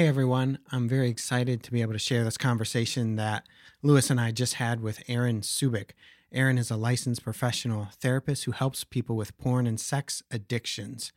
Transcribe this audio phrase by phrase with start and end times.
[0.00, 3.46] Hey everyone, I'm very excited to be able to share this conversation that
[3.82, 5.90] Lewis and I just had with Aaron Subich.
[6.32, 11.12] Aaron is a licensed professional therapist who helps people with porn and sex addictions.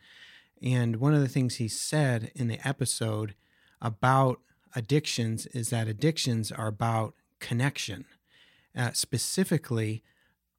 [0.61, 3.35] And one of the things he said in the episode
[3.81, 4.41] about
[4.75, 8.03] addictions is that addictions are about connection,
[8.75, 10.03] uh, specifically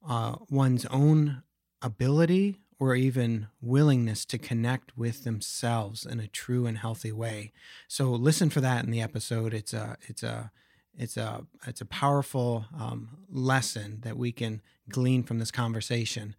[0.09, 1.43] uh, one's own
[1.79, 7.51] ability or even willingness to connect with themselves in a true and healthy way.
[7.87, 9.53] So listen for that in the episode.
[9.53, 10.51] It's a it's a
[10.97, 16.35] it's a it's a powerful um, lesson that we can glean from this conversation.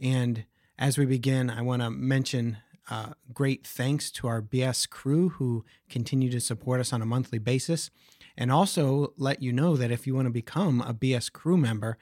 [0.00, 0.44] And
[0.78, 2.58] as we begin, I want to mention
[2.90, 7.38] uh, great thanks to our BS crew who continue to support us on a monthly
[7.38, 7.90] basis,
[8.36, 11.96] and also let you know that if you want to become a BS crew member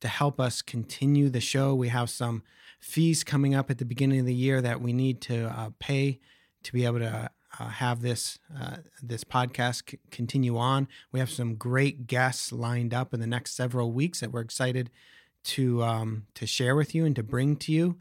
[0.00, 2.42] to help us continue the show, we have some
[2.80, 6.20] fees coming up at the beginning of the year that we need to uh, pay
[6.62, 10.88] to be able to uh, have this uh, this podcast c- continue on.
[11.12, 14.90] We have some great guests lined up in the next several weeks that we're excited
[15.44, 17.96] to um, to share with you and to bring to you.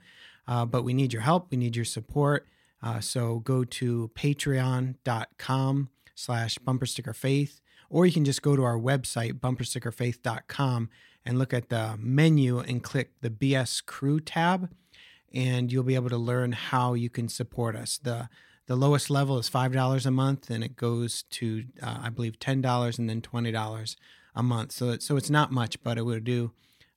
[0.48, 1.50] Uh, but we need your help.
[1.52, 2.48] We need your support.
[2.82, 8.64] Uh, so go to patreon.com slash bumper sticker faith, or you can just go to
[8.64, 10.90] our website, bumperstickerfaith.com,
[11.26, 14.70] and look at the menu and click the BS Crew tab,
[15.34, 17.98] and you'll be able to learn how you can support us.
[17.98, 18.30] The
[18.68, 22.40] the lowest level is five dollars a month, and it goes to uh, I believe
[22.40, 23.98] ten dollars and then twenty dollars
[24.36, 24.72] a month.
[24.72, 26.52] So it, so it's not much, but it would do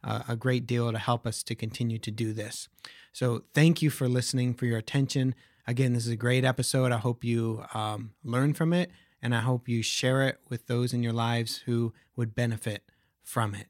[0.05, 2.69] uh, a great deal to help us to continue to do this.
[3.13, 5.35] So thank you for listening, for your attention.
[5.67, 6.93] Again, this is a great episode.
[6.93, 8.91] I hope you um, learn from it,
[9.21, 12.85] and I hope you share it with those in your lives who would benefit
[13.23, 13.67] from it.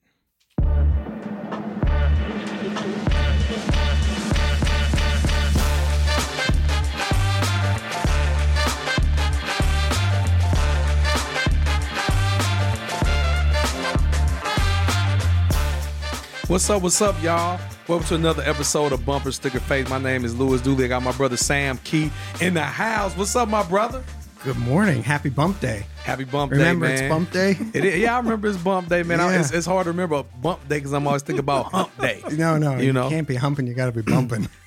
[16.49, 16.83] What's up?
[16.83, 17.61] What's up, y'all?
[17.89, 19.91] Welcome to another episode of Bumper Sticker Faith.
[19.91, 20.87] My name is Louis Dooley.
[20.87, 22.11] I got my brother Sam Key
[22.41, 23.15] in the house.
[23.17, 24.03] What's up, my brother?
[24.45, 25.03] Good morning.
[25.03, 25.85] Happy Bump Day.
[26.05, 27.11] Happy Bump Remember, Day, man.
[27.11, 27.79] Remember it's Bump Day?
[27.79, 29.21] It is, yeah, I remember it's Bump Day, man.
[29.21, 31.91] I- it's, it's hard to remember a Bump Day because I'm always thinking about Hump
[32.01, 32.23] Day.
[32.33, 33.11] No, no, You you, know.
[33.11, 33.67] can't be humping.
[33.67, 34.49] You got to be bumping.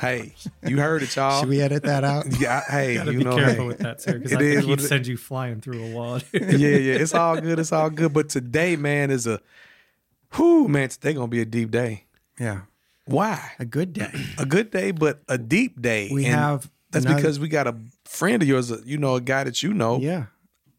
[0.00, 0.32] Hey,
[0.66, 1.40] you heard it, y'all.
[1.40, 2.24] Should we edit that out?
[2.40, 3.68] yeah, hey, Gotta you be know, careful hey.
[3.68, 6.20] with that, sir, because I is think he'd send you flying through a wall.
[6.32, 7.58] yeah, yeah, it's all good.
[7.58, 8.14] It's all good.
[8.14, 9.40] But today, man, is a,
[10.36, 12.04] whoo, man, today gonna be a deep day.
[12.38, 12.62] Yeah,
[13.06, 13.52] Why?
[13.58, 14.12] a good day.
[14.38, 16.08] A good day, but a deep day.
[16.12, 19.14] We And have That's another- because we got a friend of yours, uh, you know,
[19.16, 19.98] a guy that you know.
[19.98, 20.26] Yeah,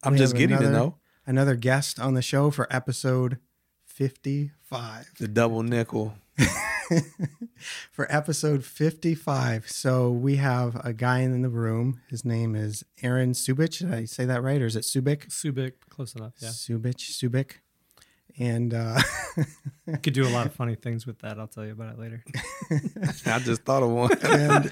[0.04, 0.96] I'm we just have getting to know
[1.26, 3.38] another guest on the show for episode
[3.86, 5.12] fifty-five.
[5.20, 6.14] the double nickel.
[7.92, 12.00] For episode fifty-five, so we have a guy in the room.
[12.10, 13.80] His name is Aaron Subich.
[13.80, 15.28] Did I say that right, or is it Subic?
[15.28, 16.34] Subic, close enough.
[16.40, 17.58] Yeah, Subich, Subik,
[18.40, 18.98] and uh,
[19.86, 21.38] you could do a lot of funny things with that.
[21.38, 22.24] I'll tell you about it later.
[23.26, 24.18] I just thought of one.
[24.24, 24.72] and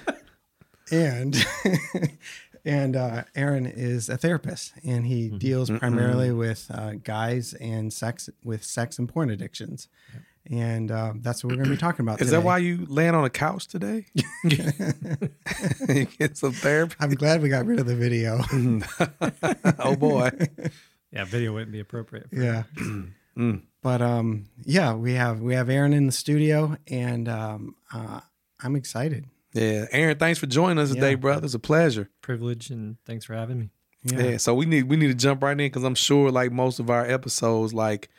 [0.92, 1.46] and
[2.66, 8.30] and uh, Aaron is a therapist, and he deals primarily with uh, guys and sex
[8.44, 9.90] with sex and porn addictions,
[10.50, 12.22] and uh, that's what we're going to be talking about.
[12.22, 12.38] Is today.
[12.38, 14.06] that why you laying on a couch today?
[14.44, 16.96] you get some therapy.
[17.02, 18.40] I'm glad we got rid of the video.
[19.80, 20.32] oh boy.
[21.12, 22.30] Yeah, video wouldn't be appropriate.
[22.30, 22.64] For yeah,
[23.38, 23.62] Mm.
[23.82, 28.22] but um, yeah, we have we have Aaron in the studio, and um, uh,
[28.62, 29.26] I'm excited.
[29.54, 31.46] Yeah, Aaron, thanks for joining us today, brother.
[31.46, 32.10] It's a pleasure.
[32.22, 33.70] privilege, and thanks for having me.
[34.04, 34.20] Yeah.
[34.24, 36.80] Yeah, so we need we need to jump right in because I'm sure, like most
[36.80, 38.10] of our episodes, like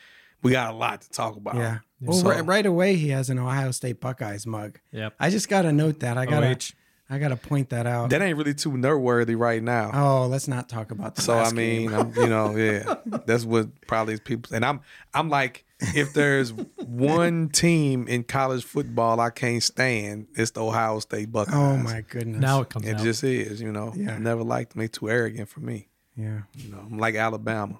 [0.42, 1.56] we got a lot to talk about.
[1.56, 1.78] yeah.
[2.00, 4.78] Well, So- right, right away, he has an Ohio State Buckeyes mug.
[4.92, 5.14] Yep.
[5.18, 6.16] I just got to note that.
[6.16, 6.74] I got to.
[7.10, 8.10] I got to point that out.
[8.10, 9.90] That ain't really too nerd noteworthy right now.
[9.94, 11.94] Oh, let's not talk about the So I mean, game.
[11.94, 12.96] I'm, you know, yeah,
[13.26, 14.54] that's what probably is people.
[14.54, 14.80] And I'm,
[15.14, 20.98] I'm like, if there's one team in college football I can't stand, it's the Ohio
[20.98, 21.54] State oh, Buckeyes.
[21.54, 22.40] oh my goodness.
[22.40, 23.02] Now it comes it out.
[23.02, 23.60] just is.
[23.60, 24.14] You know, Yeah.
[24.14, 24.88] I never liked me.
[24.88, 25.88] Too arrogant for me.
[26.16, 27.78] yeah, You know, I'm like Alabama.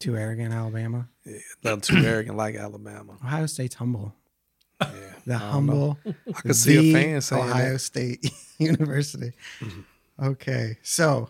[0.00, 1.08] too arrogant, Alabama.
[1.24, 3.12] Yeah, nothing too arrogant like Alabama.
[3.24, 4.14] Ohio State's humble.
[4.80, 5.98] Yeah, The I humble.
[6.06, 7.78] I could see a the fan saying Ohio that.
[7.80, 9.32] State University.
[10.22, 11.28] Okay, so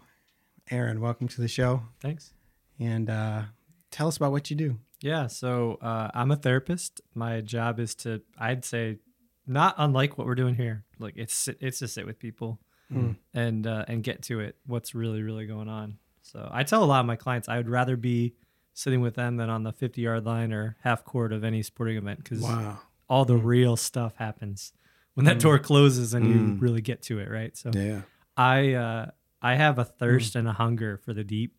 [0.71, 2.33] Aaron, welcome to the show, Thanks.
[2.79, 3.43] and uh,
[3.91, 4.79] tell us about what you do.
[5.01, 7.01] Yeah, so uh, I'm a therapist.
[7.15, 8.99] My job is to, I'd say,
[9.47, 10.85] not unlike what we're doing here.
[10.99, 12.59] Like it's it's to sit with people
[12.93, 13.13] Hmm.
[13.33, 14.57] and uh, and get to it.
[14.67, 15.99] What's really really going on.
[16.23, 18.35] So I tell a lot of my clients I would rather be
[18.75, 21.97] sitting with them than on the 50 yard line or half court of any sporting
[21.97, 22.81] event because Wow.
[23.11, 24.73] All the real stuff happens
[25.15, 26.33] when that door closes and Mm.
[26.33, 27.55] you really get to it, right?
[27.57, 28.03] So Yeah.
[28.37, 29.11] I uh,
[29.43, 31.53] I have a thirst and a hunger for the deep.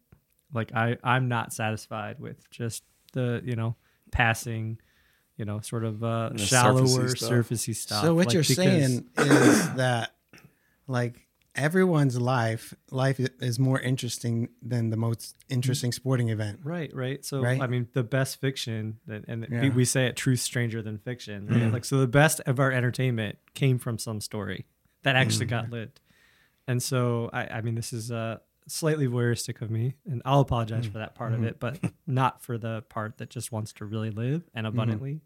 [0.53, 2.83] Like I, I'm not satisfied with just
[3.13, 3.75] the you know
[4.11, 4.79] passing,
[5.37, 7.29] you know, sort of uh, The shallower, surfacey stuff.
[7.29, 8.01] surfacey stuff.
[8.03, 10.15] So what Like, you're because- saying is that
[10.87, 16.59] like everyone's life life is more interesting than the most interesting sporting event.
[16.63, 17.23] Right, right.
[17.25, 17.61] So Right?
[17.61, 19.69] I mean, the best fiction, and, and Yeah.
[19.69, 21.47] we, say it, truth stranger than fiction.
[21.47, 21.61] Right?
[21.63, 21.73] Mhm.
[21.73, 24.65] Like, so the best of our entertainment came from some story
[25.03, 25.99] that actually got lived.
[26.67, 28.37] And so, I, I mean, this is uh,
[28.67, 32.57] slightly voyeuristic of me, and I'll apologize for that part of it, but not for
[32.57, 35.21] the part that just wants to really live and abundantly.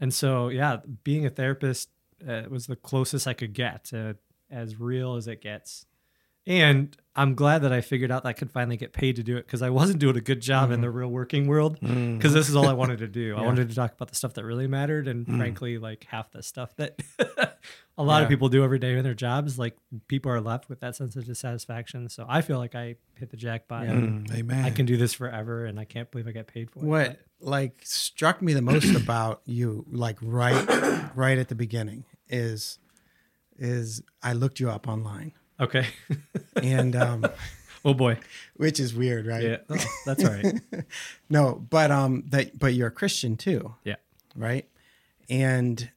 [0.00, 1.90] And so, yeah, being a therapist
[2.26, 4.16] uh, was the closest I could get to
[4.50, 5.86] as real as it gets.
[6.48, 9.36] And I'm glad that I figured out that I could finally get paid to do
[9.36, 12.16] it because I wasn't doing a good job in the real working world Mm.
[12.18, 13.34] because this is all I wanted to do.
[13.36, 16.44] I wanted to talk about the stuff that really mattered, and frankly, like half the
[16.44, 17.00] stuff that
[17.98, 19.76] a lot of people do every day in their jobs, like
[20.06, 22.08] people are left with that sense of dissatisfaction.
[22.08, 23.86] So I feel like I hit the jackpot.
[23.86, 23.92] Yeah.
[23.94, 24.64] Mm, amen.
[24.64, 26.84] I can do this forever, and I can't believe I get paid for it.
[26.84, 32.78] What like struck me the most about you, like right right at the beginning, is
[33.58, 35.86] is I looked you up online, okay.
[36.62, 37.24] and um,
[37.84, 38.18] oh boy.
[38.56, 39.42] which is weird, right?
[39.42, 39.56] Yeah.
[39.70, 40.60] Oh, that's all right.
[41.30, 43.96] No, but um, that but you're a Christian too, Yeah.
[44.36, 44.68] right?
[45.28, 45.90] And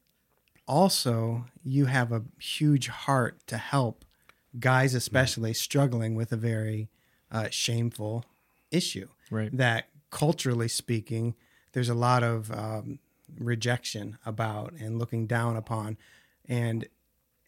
[0.68, 4.06] also, you have a huge heart to help
[4.60, 6.90] guys, especially struggling with a very
[7.32, 8.26] uh, shameful
[8.72, 9.08] issue.
[9.32, 9.56] Right.
[9.56, 11.36] That culturally speaking,
[11.74, 13.00] there's a lot of um,
[13.38, 15.98] rejection about and looking down upon,
[16.48, 16.88] and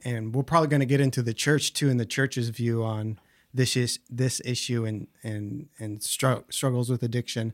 [0.03, 3.19] and we're probably going to get into the church too, and the church's view on
[3.53, 7.53] this is this issue and and and stru- struggles with addiction.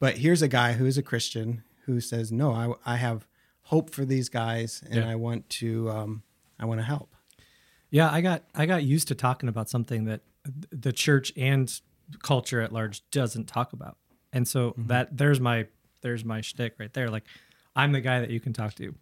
[0.00, 3.26] But here's a guy who is a Christian who says, "No, I, I have
[3.62, 5.08] hope for these guys, and Yeah.
[5.10, 6.22] I want to um,
[6.58, 7.14] I want to help."
[7.90, 10.20] Yeah, I got I got used to talking about something that
[10.70, 11.72] the church and
[12.22, 13.96] culture at large doesn't talk about,
[14.32, 15.66] and so that there's my
[16.02, 17.10] there's my shtick right there.
[17.10, 17.24] Like,
[17.74, 18.94] I'm the guy that you can talk to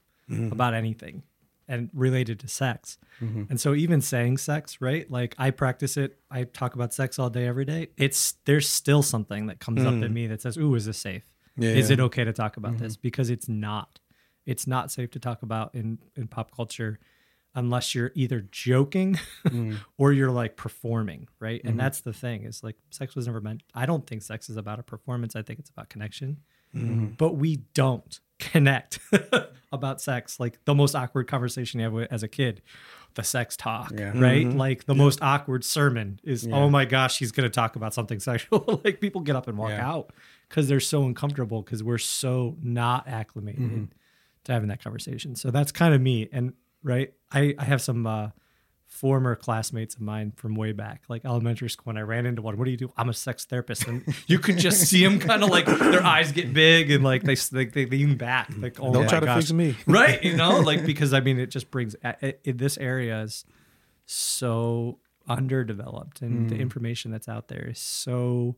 [0.50, 1.22] about anything,
[1.68, 2.98] and related to sex.
[3.20, 3.44] Mm-hmm.
[3.50, 5.10] And so even saying sex, right?
[5.10, 6.18] Like I practice it.
[6.30, 7.88] I talk about sex all day, every day.
[7.96, 10.12] It's there's still something that comes up in mm.
[10.12, 11.24] me that says, "Ooh, is this safe?
[11.56, 11.70] Yeah.
[11.70, 12.84] Is it okay to talk about mm-hmm.
[12.84, 14.00] this?" Because it's not.
[14.44, 16.98] It's not safe to talk about in in pop culture
[17.56, 19.78] unless you're either joking mm.
[19.98, 21.62] or you're like performing, right?
[21.64, 21.78] And mm-hmm.
[21.78, 23.62] that's the thing is like sex was never meant.
[23.74, 25.34] I don't think sex is about a performance.
[25.34, 26.42] I think it's about connection.
[26.72, 28.98] But we don't connect
[29.72, 30.38] about sex.
[30.38, 32.60] Like the most awkward conversation you have with- as a kid,
[33.14, 34.12] the sex talk, Yeah.
[34.18, 34.46] right?
[34.46, 38.20] Like the most awkward sermon is, oh my gosh, he's going to talk about something
[38.30, 38.80] sexual.
[38.84, 39.88] like people get up and walk Yeah.
[39.90, 40.12] out
[40.48, 43.84] because they're so uncomfortable because we're so not acclimated Mm-hmm.
[44.44, 45.34] to having that conversation.
[45.34, 46.28] So that's kind of me.
[46.30, 46.52] And
[46.82, 48.28] right, I, I have some uh,
[48.86, 51.84] former classmates of mine from way back, like elementary school.
[51.86, 52.92] When I ran into one, what do you do?
[52.96, 56.32] I'm a sex therapist, and you could just see them kind of like their eyes
[56.32, 59.26] get big and like they they, they lean back, like oh Don't my try to
[59.26, 59.42] gosh.
[59.42, 59.76] fix me.
[59.86, 60.22] right?
[60.22, 63.44] You know, like because I mean, it just brings it, it, this area is
[64.06, 64.98] so
[65.28, 68.56] underdeveloped, and the information that's out there is so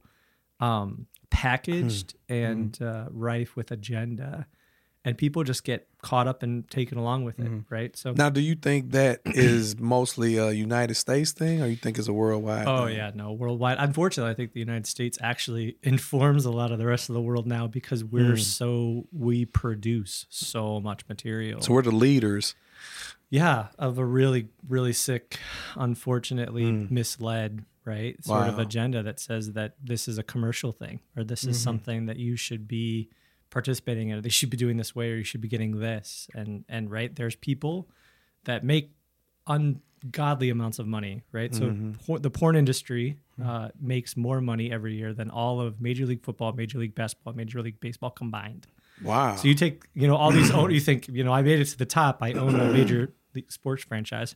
[0.61, 4.47] um, packaged and uh, rife with agenda,
[5.08, 7.75] and people just get caught up and taken along with it, mm-hmm.
[7.75, 7.96] right?
[7.96, 11.99] So, Now, do you think that is mostly a United States thing, or you think
[11.99, 12.69] it's a worldwide?
[12.69, 12.96] oh thing?
[12.96, 13.78] yeah, no, worldwide.
[13.81, 17.22] Unfortunately, I think the United States actually informs a lot of the rest of the
[17.22, 18.36] world now because we're hmm.
[18.36, 21.62] so we produce so much material.
[21.62, 22.55] So we're the leaders.
[23.31, 25.38] yeah of a really really sick
[25.77, 26.94] unfortunately hmm.
[26.94, 31.44] misled right sort of agenda that says that this is a commercial thing or this
[31.44, 31.65] is mm-hmm.
[31.65, 33.10] something that you should be
[33.50, 36.28] participating in or they should be doing this way or you should be getting this
[36.34, 37.88] and and right there's people
[38.44, 38.90] that make
[39.46, 41.74] ungodly amounts of money right so
[42.06, 46.22] por- the porn industry uh, makes more money every year than all of major league
[46.22, 48.67] football major league basketball major league baseball combined
[49.00, 49.36] Wow.
[49.36, 51.67] so you take, you know, all these own, you think, you know, I made it
[51.67, 52.19] to the top.
[52.20, 53.12] I own a major
[53.46, 54.34] sports franchise.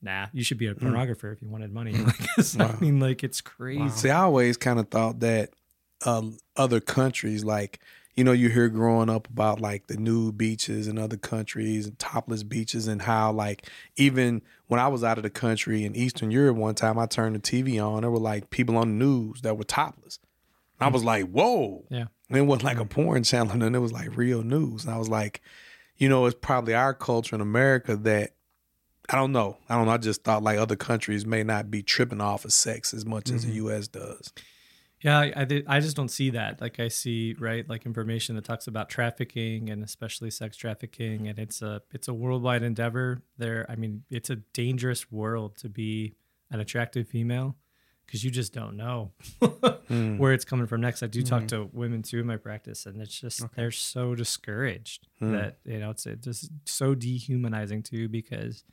[0.00, 1.92] Nah, you should be a pornographer if you wanted money.
[2.38, 3.86] It's- I mean, like it's crazy.
[3.90, 5.50] See, I always kind of thought that
[6.06, 6.22] uh,
[6.56, 7.80] other countries, like
[8.18, 11.96] you know, you hear growing up about like the nude beaches in other countries and
[12.00, 16.32] topless beaches, and how like even when I was out of the country in Eastern
[16.32, 19.42] Europe one time, I turned the TV on, there were like people on the news
[19.42, 20.18] that were topless.
[20.80, 20.94] And I mm.
[20.94, 21.84] was like, whoa.
[21.90, 22.06] Yeah.
[22.28, 22.90] And it wasn't like a mm.
[22.90, 24.84] porn channel, and it was like real news.
[24.84, 25.40] And I was like,
[25.96, 28.32] you know, it's probably our culture in America that
[29.08, 29.58] I don't know.
[29.68, 29.92] I don't know.
[29.92, 33.30] I just thought like other countries may not be tripping off of sex as much
[33.30, 33.68] as the mm-hmm.
[33.68, 33.86] U.S.
[33.86, 34.32] does.
[35.00, 36.60] Yeah, I, I, I just don't see that.
[36.60, 41.38] Like I see, right, like information that talks about trafficking and especially sex trafficking, and
[41.38, 43.22] it's a it's a worldwide endeavor.
[43.36, 46.14] There, I mean, it's a dangerous world to be
[46.50, 47.56] an attractive female
[48.06, 49.12] because you just don't know
[49.88, 50.18] Mm.
[50.18, 51.02] where it's coming from next.
[51.02, 51.48] I do talk Mhm.
[51.48, 53.52] to women too in my practice, and it's just Okay.
[53.56, 55.30] they're so discouraged Mm.
[55.32, 58.08] that you know it's it's just so dehumanizing too.
[58.08, 58.64] Because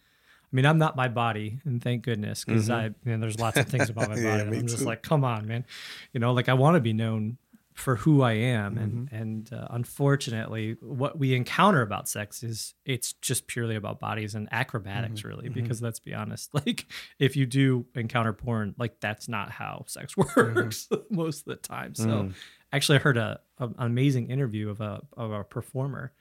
[0.51, 2.73] I mean, I'm not my body, and thank goodness, because Mhm.
[2.73, 4.43] I you know, there's lots of things about my body.
[4.43, 4.85] Yeah, I'm just too.
[4.85, 5.65] like, come on, man,
[6.13, 7.37] you know, like I want to be known
[7.73, 9.15] for who I am, and Mm-hmm.
[9.15, 14.47] and uh, unfortunately, what we encounter about sex is it's just purely about bodies and
[14.51, 15.27] acrobatics, Mm-hmm.
[15.27, 15.49] really.
[15.49, 16.85] Because let's be honest, like
[17.19, 20.55] if you do encounter porn, like that's not how sex Mm-hmm.
[20.55, 21.95] works most of the time.
[21.95, 22.33] So, Mm.
[22.71, 26.13] actually, I heard a, a- an amazing interview of a of a performer,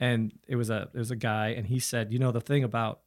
[0.00, 2.64] and it was a it was a guy, and he said, you know, the thing
[2.64, 3.00] about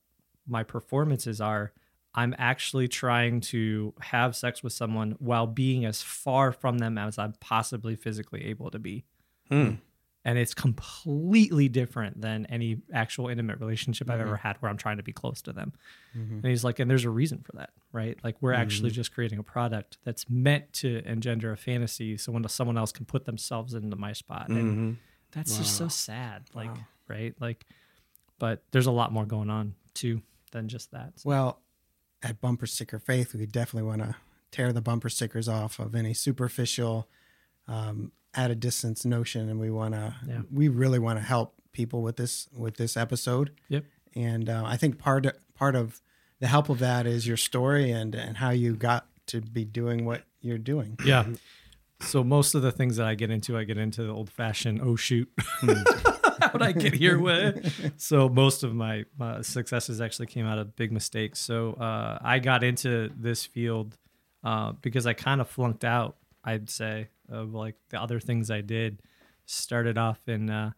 [0.48, 1.72] my performances are
[2.16, 7.20] I'm actually trying to have sex with someone while being as far from them as
[7.20, 9.06] I'm possibly physically able to be.
[9.52, 9.78] Mm.
[10.26, 14.28] And it's completely different than any actual intimate relationship I've Mm-hmm.
[14.28, 15.74] ever had where I'm trying to be close to them.
[16.18, 16.32] Mhm.
[16.42, 18.18] And he's like, and there's a reason for that, right?
[18.24, 18.96] Like we're actually Mm-hmm.
[18.96, 23.06] just creating a product that's meant to engender a fantasy so when someone else can
[23.06, 24.50] put themselves into my spot.
[24.50, 24.98] And Mhm.
[25.32, 26.50] that's just so sad.
[26.54, 26.88] Like, Wow.
[27.08, 27.36] right?
[27.40, 27.66] Like,
[28.40, 31.20] but there's a lot more going on too than just that.
[31.20, 31.62] So- Well,
[32.24, 34.16] at Bumper Sticker Faith, we definitely want to
[34.52, 37.08] tear the bumper stickers off of any superficial,
[37.68, 40.42] um, at a distance notion, and we want to, Yeah.
[40.52, 43.52] we really want to help people with this with this episode.
[43.70, 43.86] Yep.
[44.16, 46.02] And uh, I think part part of
[46.40, 50.06] the help of that is your story and and how you got to be doing
[50.06, 50.98] what you're doing.
[51.06, 51.26] Yeah.
[52.00, 54.82] So most of the things that I get into, I get into the old fashioned
[54.82, 55.30] oh shoot.
[56.42, 57.94] How'd I get here with?
[57.98, 61.40] So most of my, my successes actually came out of big mistakes.
[61.40, 63.98] So uh, I got into this field
[64.44, 66.18] uh, because I kind of flunked out.
[66.44, 69.02] I'd say of like the other things I did.
[69.46, 70.72] Started off in uh,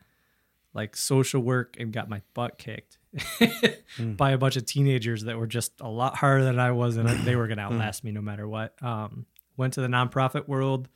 [0.73, 2.97] like social work and got my butt kicked
[3.99, 7.09] by a bunch of teenagers that were just a lot harder than I was, and
[7.25, 8.81] they were gonna outlast me no matter what.
[8.83, 9.25] Um,
[9.57, 10.87] went to the nonprofit world,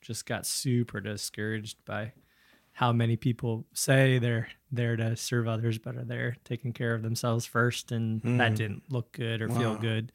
[0.00, 2.12] just got super discouraged by
[2.72, 7.02] how many people say they're there to serve others, but are there taking care of
[7.02, 8.56] themselves first, and that Mm.
[8.56, 10.12] didn't look good or feel good.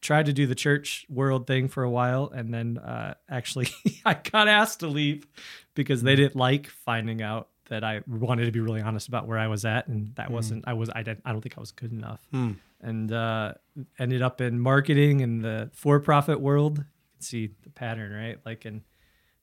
[0.00, 3.68] Tried to do the church world thing for a while, and then uh, actually
[4.04, 5.26] I got asked to leave
[5.74, 9.38] because they didn't like finding out that I wanted to be really honest about where
[9.38, 11.70] I was at, and that wasn't I was I didn't I don't think I was
[11.70, 12.52] good enough, Hmm.
[12.80, 13.54] and uh,
[13.98, 16.78] ended up in marketing in the for-profit world.
[16.78, 16.84] You
[17.14, 18.38] can see the pattern, right?
[18.44, 18.80] Like, and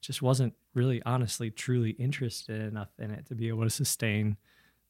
[0.00, 4.36] just wasn't really honestly truly interested enough in it to be able to sustain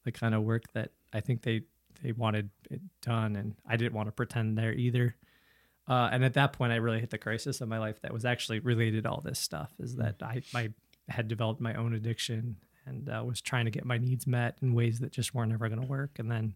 [0.03, 1.63] the kind of work that I think they
[2.01, 5.15] they wanted it done, and I didn't want to pretend there either.
[5.87, 8.23] Uh, and at that point, I really hit the crisis of my life that was
[8.23, 9.71] actually related to all this stuff.
[9.79, 10.69] Is that I, I
[11.09, 14.73] had developed my own addiction and uh, was trying to get my needs met in
[14.73, 16.19] ways that just weren't ever going to work.
[16.19, 16.55] And then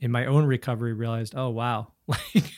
[0.00, 2.52] in my own recovery, realized, oh wow, like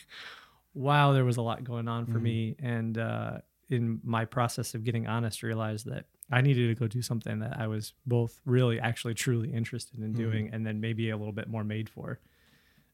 [0.73, 2.23] wow, there was a lot going on for Mhm.
[2.23, 2.55] me.
[2.59, 3.37] And uh,
[3.69, 7.59] in my process of getting honest, realized that I needed to go do something that
[7.59, 11.47] I was both really, actually, truly interested in doing, and then maybe a little bit
[11.47, 12.19] more made for.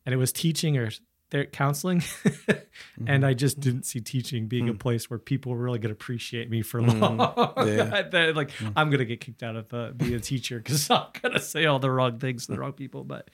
[0.06, 0.89] And it was teaching or
[1.32, 2.03] ther- counseling,
[3.08, 4.80] and I just didn't see teaching being a Mm.
[4.80, 7.65] place where people really to appreciate me for Mm, long.
[7.68, 8.01] yeah.
[8.12, 8.74] That, like Mm.
[8.75, 11.39] I'm going to get kicked out of uh, being a teacher because I'm going to
[11.39, 13.03] say all the wrong things to the wrong people.
[13.03, 13.30] But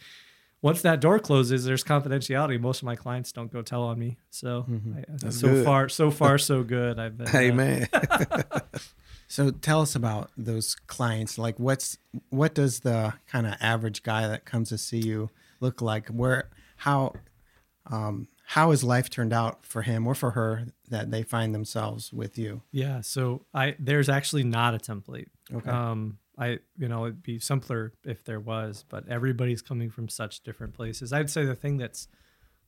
[0.62, 2.60] once that door closes, there's confidentiality.
[2.60, 4.18] Most of my clients don't go tell on me.
[4.30, 4.98] So Mhm.
[5.24, 5.66] I, uh, so good.
[5.66, 7.00] far, so far, so good.
[7.00, 7.28] I've been.
[7.28, 7.88] Hey uh, man.
[9.32, 11.38] So tell us about those clients.
[11.38, 11.98] Like, what's
[12.30, 16.08] what does the kind of average guy that comes to see you look like?
[16.10, 17.14] Where how
[17.86, 22.12] um, how has life turned out for him or for her that they find themselves
[22.12, 22.64] with you?
[22.72, 23.02] Yeah.
[23.02, 25.28] So I there's actually not a template.
[25.54, 25.70] Okay.
[25.70, 30.42] Um, I you know it'd be simpler if there was, but everybody's coming from such
[30.42, 31.12] different places.
[31.14, 32.08] I'd say the thing that's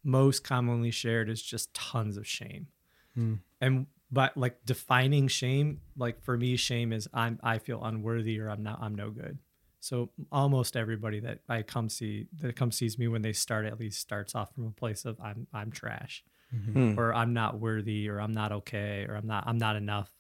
[0.04, 2.68] most commonly shared is just tons of shame,
[3.16, 3.36] Hmm.
[3.62, 8.50] and but like defining shame, like for me, shame is I'm I feel unworthy or
[8.50, 9.38] I'm not I'm no good.
[9.80, 13.80] So almost everybody that I come see that comes sees me when they start at
[13.80, 17.00] least starts off from a place of I'm I'm trash Hmm.
[17.00, 20.12] or I'm not worthy or I'm not okay or I'm not I'm not enough.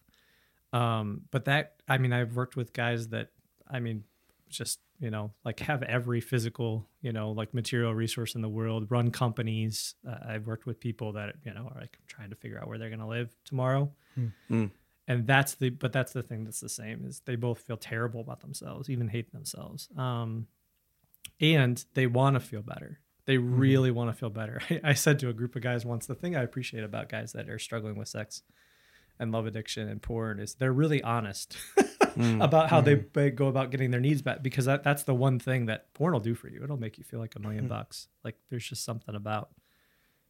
[0.74, 3.30] Um, but that I mean I've worked with guys that
[3.72, 4.04] I mean
[4.52, 8.88] just you know like have every physical you know like material resource in the world
[8.90, 9.96] run companies.
[10.08, 12.78] Uh, i've worked with people that you know are like trying to figure out where
[12.78, 13.92] they're going to live tomorrow.
[14.50, 14.66] Hmm.
[15.08, 18.20] and that's the but that's the thing that's the same is they both feel terrible
[18.20, 19.90] about themselves even hate themselves.
[19.98, 20.48] Um
[21.40, 23.00] and they want to feel better.
[23.26, 24.62] They really want to feel better.
[24.84, 27.50] I, said to a group of guys once the thing i appreciate about guys that
[27.50, 28.44] are struggling with sex
[29.20, 31.56] and love addiction and porn is they're really honest
[32.18, 32.44] Mm.
[32.44, 35.40] about how they, they go about getting their needs met because that, that's the one
[35.40, 38.08] thing that porn will do for you it'll make you feel like a million bucks
[38.24, 39.50] like there's just something about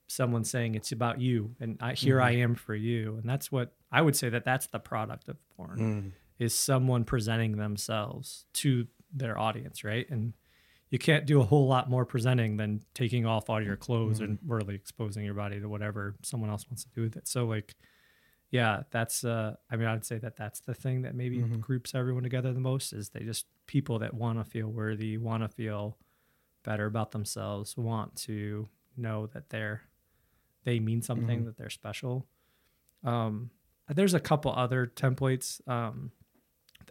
[0.08, 2.26] someone saying it's about you and I, here Mm-hmm.
[2.28, 3.16] I am for you.
[3.18, 6.12] And that's what I would say that that's the product of porn Mm.
[6.38, 10.10] is someone presenting themselves to their audience, right?
[10.10, 10.34] And
[10.90, 14.38] you can't do a whole lot more presenting than taking off all your clothes and
[14.46, 17.28] really exposing your body to whatever someone else wants to do with it.
[17.28, 17.76] So like
[18.52, 22.24] yeah, that's uh I mean I'd say that that's the thing that maybe groups everyone
[22.24, 25.98] together the most is they just people that want to feel worthy, want to feel
[26.64, 28.68] better about themselves, want to
[28.98, 29.82] know that they're
[30.64, 32.28] they mean something, that they're special.
[33.04, 33.50] Um
[33.90, 35.66] there's a couple other templates.
[35.68, 36.12] Um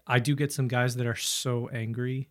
[0.07, 2.31] I do get some guys that are so angry,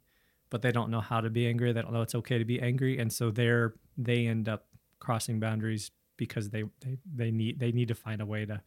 [0.49, 1.71] but they don't know how to be angry.
[1.71, 4.65] They don't know it's okay to be angry, and so they're they end up
[4.97, 8.59] crossing boundaries because they they they need they need to find a way to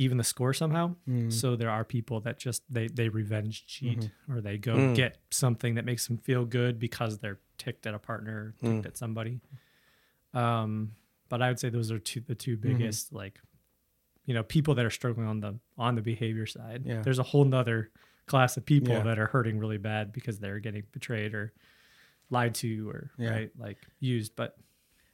[0.00, 0.94] even the score somehow.
[1.08, 1.30] Mm.
[1.32, 4.94] So there are people that just they they revenge cheat or they go Mm.
[4.96, 8.86] get something that makes them feel good because they're ticked at a partner, ticked Mm.
[8.86, 9.40] at somebody.
[10.32, 10.92] Um,
[11.28, 13.40] but I would say those are two the two biggest like
[14.26, 16.82] you know people that are struggling on the on the behavior side.
[16.86, 17.02] Yeah.
[17.02, 17.90] There's a whole nother
[18.26, 19.02] class of people Yeah.
[19.02, 21.52] that are hurting really bad because they're getting betrayed or
[22.30, 23.30] lied to or Yeah.
[23.30, 24.34] right like used.
[24.36, 24.56] But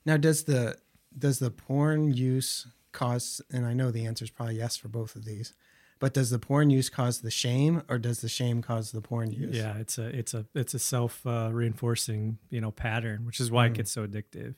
[0.04, 0.76] Now, does the
[1.18, 3.40] does the porn use cause?
[3.52, 5.52] And I know the answer is probably yes for both of these,
[5.98, 9.30] but does the porn use cause the shame, or does the shame cause the porn
[9.30, 9.56] use?
[9.56, 13.50] Yeah, it's a it's a it's a self uh, reinforcing you know pattern, which is
[13.50, 14.54] why it gets so addictive.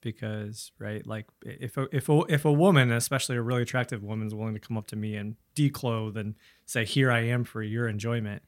[0.00, 4.26] Because right, like if a, if a, if a woman, especially a really attractive woman,
[4.26, 7.62] is willing to come up to me and declothe and say, "Here I am for
[7.62, 8.42] your enjoyment,"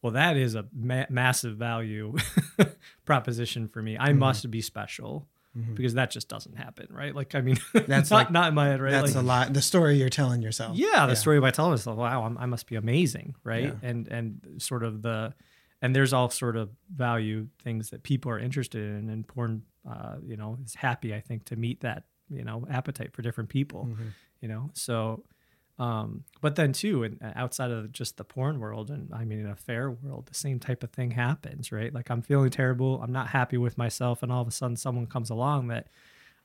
[0.00, 2.16] well, that is a ma- massive value
[3.04, 3.98] proposition for me.
[3.98, 5.26] I must be special
[5.74, 7.14] because that just doesn't happen, right?
[7.14, 8.90] Like, I mean, That's that's like- not not in my head, right?
[8.90, 9.52] That's like, a lot.
[9.52, 10.76] The story you're telling yourself.
[10.76, 13.64] yeah, the story by telling myself, wow, I'm, I must be amazing, right?
[13.64, 13.88] Yeah.
[13.88, 15.32] And and sort of the,
[15.80, 20.16] and there's all sort of value things that people are interested in, and porn, uh,
[20.24, 23.84] you know, is happy I think to meet that you know appetite for different people,
[23.90, 24.08] Mm-hmm.
[24.40, 24.70] you know.
[24.74, 25.22] So,
[25.78, 29.40] um, but then too, and uh, outside of just the porn world, and I mean
[29.40, 31.92] in a fair world, the same type of thing happens, right?
[31.92, 35.06] Like I'm feeling terrible, I'm not happy with myself, and all of a sudden someone
[35.06, 35.88] comes along that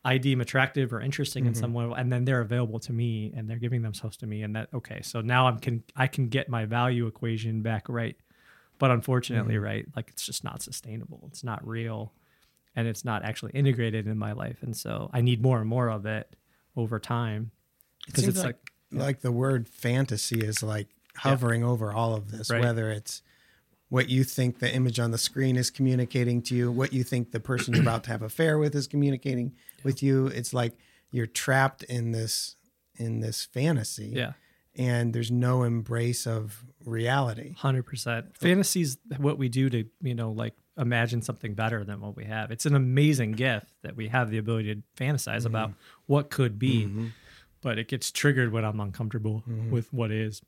[0.04, 1.60] I deem attractive or interesting in mm-hmm.
[1.60, 4.56] some way, and then they're available to me and they're giving themselves to me, and
[4.56, 8.16] that okay, so now I'm can I can get my value equation back right,
[8.80, 9.64] but unfortunately, mm-hmm.
[9.64, 12.14] right, like it's just not sustainable, it's not real,
[12.76, 15.90] and it's not actually integrated in my life, and so I need more and more
[15.90, 16.36] of it
[16.76, 17.52] over time
[18.08, 22.32] because seems it's like like, like the word fantasy is like hovering over all of
[22.32, 22.62] this, Right.
[22.62, 23.22] whether it's
[23.90, 27.32] what you think the image on the screen is communicating to you, what you think
[27.32, 30.28] the person you're about to have affair with is communicating with you.
[30.28, 30.74] It's like
[31.12, 32.56] you're trapped in this
[32.96, 34.12] in this fantasy.
[34.16, 34.34] yeah.
[34.76, 37.54] And there's no embrace of reality.
[37.58, 38.38] Hundred percent.
[38.38, 42.52] Fantasy's what we do to, you know, like imagine something better than what we have.
[42.52, 45.80] It's an amazing gift that we have the ability to fantasize about mm-hmm.
[46.06, 47.08] what could be, mm-hmm.
[47.62, 49.72] But it gets triggered when I'm uncomfortable mm-hmm.
[49.72, 50.42] with what is.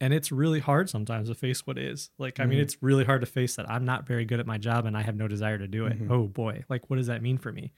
[0.00, 2.10] And it's really hard sometimes to face what is.
[2.18, 2.62] Like, I mean, mm-hmm.
[2.62, 5.02] it's really hard to face that I'm not very good at my job and I
[5.02, 5.94] have no desire to do it.
[5.94, 6.12] Mm-hmm.
[6.12, 6.64] Oh boy.
[6.68, 7.72] Like, what does that mean for me?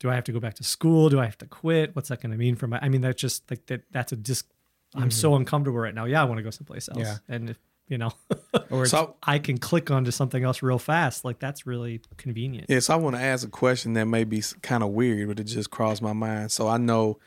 [0.00, 1.08] Do I have to go back to school?
[1.08, 1.96] Do I have to quit?
[1.96, 2.78] What's that going to mean for my?
[2.80, 3.82] I mean, that's just like that.
[3.90, 4.46] That's a just.
[4.94, 6.04] I'm so uncomfortable right now.
[6.06, 6.98] Yeah, I want to go someplace else.
[6.98, 7.18] Yeah.
[7.28, 8.10] And if you know,
[8.70, 11.24] Or So I can click onto something else real fast.
[11.24, 12.66] Like that's really convenient.
[12.68, 15.40] Yeah, so I want to ask a question that may be kind of weird, but
[15.40, 16.52] it just crossed my mind.
[16.52, 17.18] So I know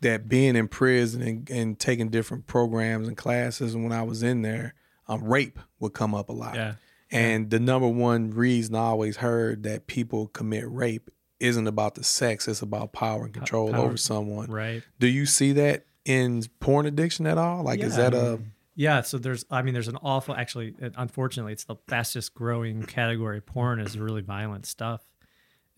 [0.00, 4.22] that being in prison and, and taking different programs and classes, and when I was
[4.22, 4.74] in there,
[5.08, 6.54] um, rape would come up a lot.
[6.54, 6.74] Yeah.
[7.10, 11.10] And the number one reason I always heard that people commit rape
[11.40, 13.86] isn't about the sex; it's about power and control power.
[13.86, 14.50] over someone.
[14.50, 14.82] Right.
[14.98, 17.64] Do you see that in porn addiction at all?
[17.64, 18.40] Like, is that a
[18.76, 19.00] Yeah.
[19.02, 23.40] So there's, I mean, there's an awful, actually, unfortunately, it's the fastest growing category.
[23.40, 25.02] Porn is really violent stuff.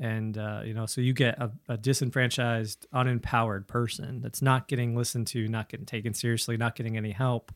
[0.00, 4.96] And, uh, you know, so you get a, a disenfranchised, unempowered person that's not getting
[4.96, 7.52] listened to, not getting taken seriously, not getting any help.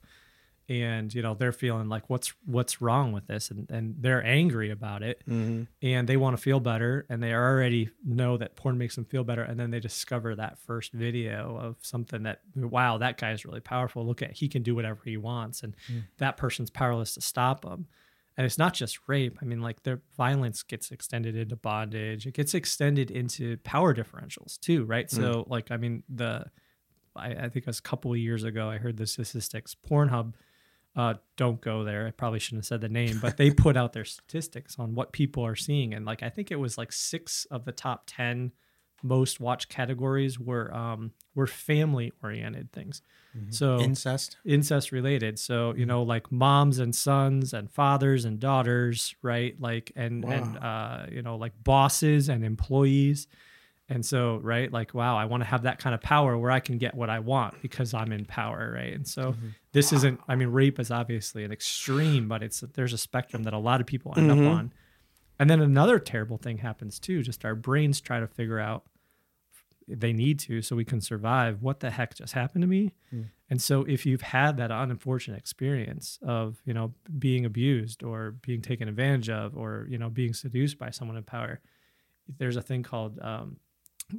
[0.68, 3.52] And, you know, they're feeling like, what's, what's wrong with this?
[3.52, 5.22] And, and they're angry about it.
[5.80, 9.22] and they want to feel better and they already know that porn makes them feel
[9.22, 13.44] better and then they discover that first video of something that wow that guy is
[13.44, 15.74] really powerful look at he can do whatever he wants and
[16.18, 17.86] that person's powerless to stop him
[18.36, 19.38] and it's not just rape.
[19.40, 22.26] I mean like their violence gets extended into bondage.
[22.26, 25.10] It gets extended into power differentials too right?
[25.10, 26.46] So like i mean the
[27.14, 29.74] I, I think it was a couple of years ago i heard the statistics.
[29.74, 30.34] Pornhub
[30.96, 32.06] uh, don't go there.
[32.06, 35.12] I probably shouldn't have said the name, but they put out their statistics on what
[35.12, 38.52] people are seeing, and like I think it was like six of the top ten
[39.02, 43.02] most watched categories were um, were family oriented things.
[43.50, 44.38] So incest.
[44.46, 45.38] incest related.
[45.38, 49.54] So you know, like moms and sons and fathers and daughters, right?
[49.60, 53.26] Like and and uh, you know, like bosses and employees.
[53.88, 56.58] And so, right, like, wow, I want to have that kind of power where I
[56.58, 58.92] can get what I want because I'm in power, right?
[58.92, 59.48] And so, Mm-hmm.
[59.72, 60.18] this isn't.
[60.26, 63.80] I mean, rape is obviously an extreme, but it's there's a spectrum that a lot
[63.80, 64.44] of people end Mhm.
[64.48, 64.72] up on.
[65.38, 67.22] And then another terrible thing happens too.
[67.22, 68.84] Just our brains try to figure out
[69.88, 71.62] they need to so we can survive.
[71.62, 72.92] What the heck just happened to me?
[73.14, 73.26] Mm.
[73.48, 78.62] And so, if you've had that unfortunate experience of you know being abused or being
[78.62, 81.60] taken advantage of or you know being seduced by someone in power,
[82.38, 83.58] there's a thing called um,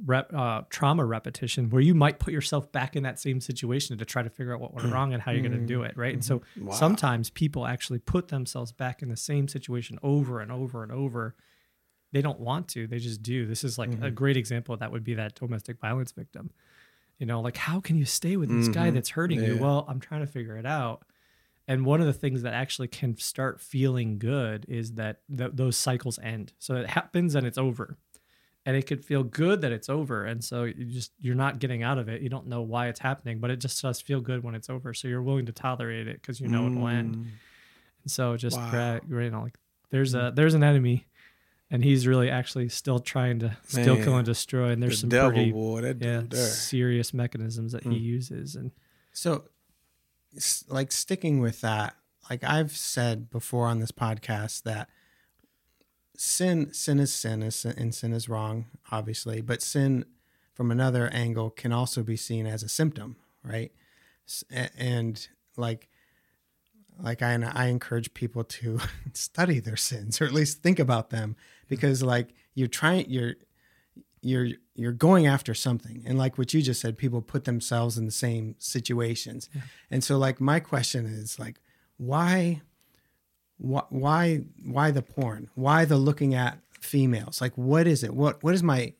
[0.04, 4.04] rep, uh, trauma repetition where you might put yourself back in that same situation to
[4.04, 6.12] try to figure out what went wrong and how you're going to do it, right?
[6.12, 6.72] And so Wow.
[6.74, 11.34] sometimes people actually put themselves back in the same situation over and over and over.
[12.12, 13.46] They don't want to, they just do.
[13.46, 16.50] This is like a great example of that would be that domestic violence victim.
[17.18, 18.94] You know, like how can you stay with this guy Mhm.
[18.94, 19.56] that's hurting you?
[19.56, 21.04] Well, I'm trying to figure it out.
[21.66, 25.76] And one of the things that actually can start feeling good is that th- those
[25.76, 26.54] cycles end.
[26.58, 27.98] So it happens and it's over.
[28.68, 30.26] And it could feel good that it's over.
[30.26, 32.20] And so you just you're not getting out of it.
[32.20, 34.92] You don't know why it's happening, but it just does feel good when it's over.
[34.92, 37.14] So you're willing to tolerate it because you know it will end.
[37.16, 37.26] Mm.
[38.02, 39.00] And so just Wow.
[39.08, 39.56] you know, like
[39.88, 41.06] there's a there's an enemy,
[41.70, 44.68] and he's really actually still trying to still kill and destroy.
[44.68, 46.46] And there's the some devil pretty boy, yeah there.
[46.46, 48.02] serious mechanisms that he Mm.
[48.02, 48.54] uses.
[48.54, 48.70] And
[49.14, 49.44] So,
[50.68, 51.96] like sticking with that,
[52.28, 54.88] like I've said before on this podcast that
[56.18, 59.40] sin, sin is sin, is sin, and sin is wrong, obviously.
[59.40, 60.04] But sin,
[60.52, 63.72] from another angle, can also be seen as a symptom, right?
[64.76, 65.26] And
[65.56, 65.88] like,
[67.00, 68.80] like I, I encourage people to
[69.14, 71.36] study their sins or at least think about them
[71.68, 73.34] because like you're trying, you're
[74.20, 78.04] you're you're going after something and like what you just said people put themselves in
[78.04, 79.48] the same situations
[79.92, 81.60] and so like my question is like
[81.98, 82.60] why
[83.58, 85.50] why why why the porn?
[85.54, 87.40] Why the looking at females?
[87.40, 88.14] Like what is it?
[88.14, 88.94] What what is my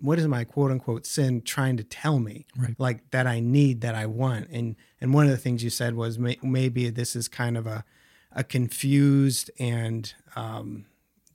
[0.00, 2.46] what is my quote unquote sin trying to tell me?
[2.56, 2.74] Right.
[2.78, 4.48] like that i need that i want.
[4.50, 7.66] And and one of the things you said was may, maybe this is kind of
[7.66, 7.84] a
[8.32, 10.86] a confused and um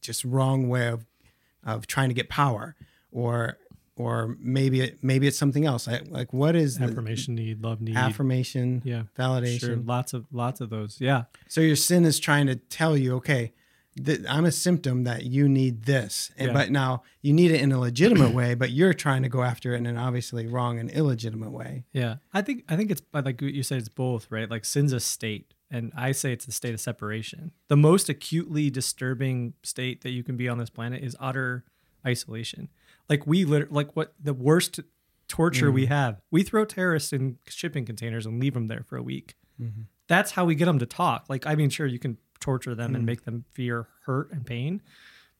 [0.02, 1.06] just wrong way of
[1.66, 2.76] of trying to get power
[3.12, 3.58] or
[3.96, 7.80] or maybe it, maybe it's something else like, like what is the affirmation need, love
[7.82, 10.98] need, affirmation yeah, validation sure, lots of lots of those.
[11.00, 13.54] Yeah, so your sin is trying to tell you okay
[14.04, 16.54] th- i'm a symptom that you need this and, Yeah.
[16.54, 19.76] but now you need it in a legitimate way but you're trying to go after
[19.76, 23.40] it in an obviously wrong and illegitimate way Yeah, I think I think it's like
[23.42, 24.50] you said, it's both, right?
[24.50, 27.52] Like sin's a state, and I say it's a state of separation.
[27.68, 31.64] The most acutely disturbing state that you can be on this planet is utter
[32.06, 32.70] isolation.
[33.10, 34.80] Like we lit, like what the worst
[35.28, 35.90] torture we mm.
[35.90, 36.22] have.
[36.32, 39.36] We throw terrorists in shipping containers and leave them there for a week.
[39.62, 39.84] Mm-hmm.
[40.08, 41.26] That's how we get them to talk.
[41.30, 43.08] Like I mean, sure you can torture them and mm.
[43.08, 44.82] make them fear hurt and pain.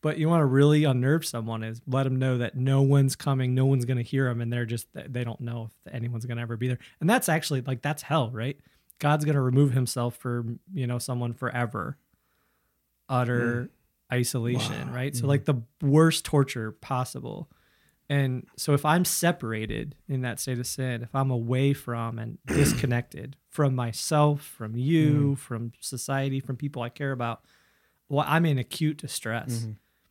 [0.02, 3.56] But you want to really unnerve someone is let them know that no one's coming,
[3.56, 6.38] no one's going to hear them, and they're just they don't know if anyone's going
[6.38, 6.80] to ever be there.
[7.00, 8.58] And that's actually like that's hell, right?
[9.00, 11.98] God's going to remove Himself for you know someone forever,
[13.08, 13.70] utter mm.
[14.12, 14.96] Isolation, Wow.
[14.96, 15.16] right?
[15.16, 15.30] So mm-hmm.
[15.30, 17.50] like the worst torture possible.
[18.10, 22.38] And so if I'm separated in that state of sin, if I'm away from and
[22.46, 25.34] disconnected from myself, from you, mm-hmm.
[25.36, 27.42] from society, from people I care about,
[28.10, 29.66] well, I'm in acute distress.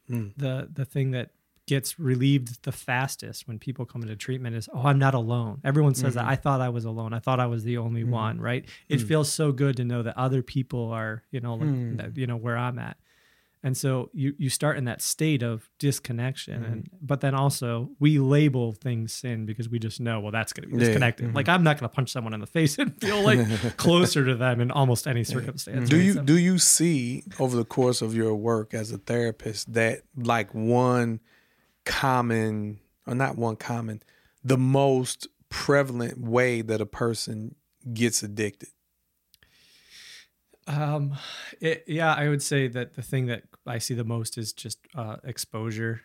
[0.08, 0.14] Mm-hmm.
[0.14, 0.32] Mm.
[0.36, 1.30] The the thing that
[1.66, 5.60] gets relieved the fastest when people come into treatment is, oh, I'm not alone.
[5.64, 7.12] Everyone says that I thought I was alone.
[7.12, 8.64] I thought I was the only one, right?
[8.88, 9.06] It mm.
[9.06, 12.16] feels so good to know that other people are, you know, like, Mm.
[12.16, 12.96] you know, where I'm at.
[13.64, 18.18] And so you you start in that state of disconnection, and but then also we
[18.18, 20.86] label things sin because we just know well that's going to be Yeah.
[20.88, 21.32] disconnected.
[21.32, 23.38] Like I'm not going to punch someone in the face and feel like
[23.76, 25.88] closer to them in almost any circumstance.
[25.88, 26.04] Do right?
[26.04, 30.02] you So- do you see over the course of your work as a therapist that
[30.16, 31.20] like one
[31.84, 34.02] common or not one common,
[34.42, 37.54] the most prevalent way that a person
[37.94, 38.70] gets addicted?
[40.66, 41.16] Um,
[41.60, 44.78] it, yeah, I would say that the thing that I see the most is just
[44.94, 46.00] uh, exposure,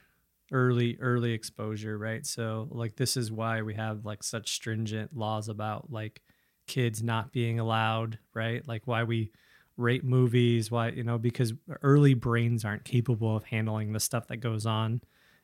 [0.52, 2.26] early early exposure, right?
[2.26, 6.22] So like this is why we have like such stringent laws about like
[6.68, 8.68] kids not being allowed, right?
[8.68, 9.32] Like why we
[9.76, 14.38] rate movies, why you know because early brains aren't capable of handling the stuff that
[14.38, 15.02] goes on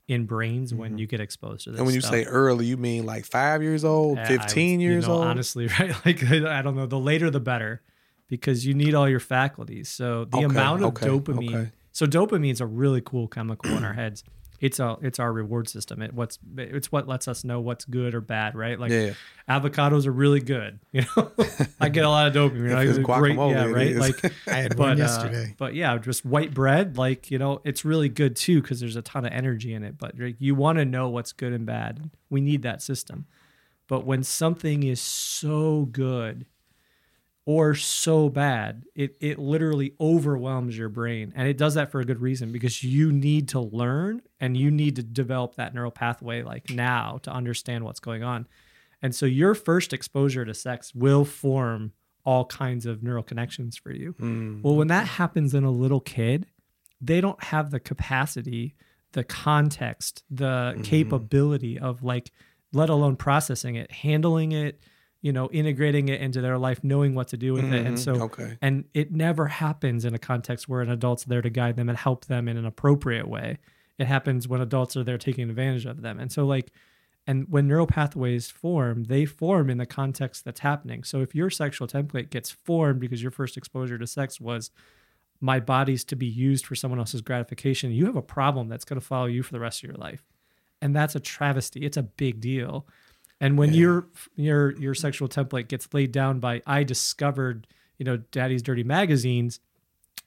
[0.07, 1.77] in brains when you get exposed to this.
[1.79, 2.11] And when you stuff.
[2.11, 5.23] say early, you mean like five years old, Yeah, I- fifteen years you know, old?
[5.23, 5.95] Honestly, right?
[6.05, 7.81] Like I don't know, the later the better,
[8.27, 9.89] because you need all your faculties.
[9.89, 11.55] So the Okay, amount of okay, dopamine.
[11.55, 11.71] okay.
[11.93, 14.23] So dopamine is a really cool chemical in our heads.
[14.59, 16.01] it's a it's our reward system.
[16.01, 18.79] It what's it's what lets us know what's good or bad, right?
[18.79, 19.13] Like Yeah.
[19.49, 20.79] avocados are really good.
[20.93, 21.31] You know,
[21.81, 22.73] I get a lot of dopamine.
[22.73, 22.87] Right?
[22.87, 23.95] it's great, yeah, right.
[23.95, 25.55] Like I had but one uh, yesterday.
[25.57, 29.01] but yeah, just white bread, like you know, it's really good too because there's a
[29.01, 29.97] ton of energy in it.
[29.97, 32.09] But like, you want to know what's good and bad.
[32.29, 33.25] We need that system.
[33.87, 36.45] But when something is so good
[37.45, 42.05] or so bad, it it literally overwhelms your brain, and it does that for a
[42.05, 46.41] good reason because you need to learn and you need to develop that neural pathway
[46.41, 48.47] like now to understand what's going on.
[49.01, 51.91] And so your first exposure to sex will form
[52.25, 54.13] all kinds of neural connections for you.
[54.13, 54.61] Mm.
[54.61, 56.47] Well, when that happens in a little kid,
[57.01, 58.75] they don't have the capacity,
[59.11, 60.81] the context, the mm-hmm.
[60.83, 62.31] capability of like,
[62.71, 64.79] let alone processing it, handling it,
[65.23, 67.85] you know, integrating it into their life, knowing what to do with it.
[67.85, 68.17] And mm-hmm.
[68.17, 68.57] so, Okay.
[68.61, 71.97] and it never happens in a context where an adult's there to guide them and
[71.97, 73.57] help them in an appropriate way.
[73.97, 76.19] It happens when adults are there taking advantage of them.
[76.19, 76.73] And so, like,
[77.25, 81.05] and when neural pathways form, they form in the context that's happening.
[81.05, 84.71] So if your sexual template gets formed because your first exposure to sex was
[85.39, 88.99] my body's to be used for someone else's gratification, you have a problem that's going
[88.99, 90.21] to follow you for the rest of your life.
[90.81, 91.85] And that's a travesty.
[91.85, 92.85] It's a big deal.
[93.43, 98.15] And when your your your sexual template gets laid down by I discovered, you know,
[98.31, 99.59] daddy's dirty magazines,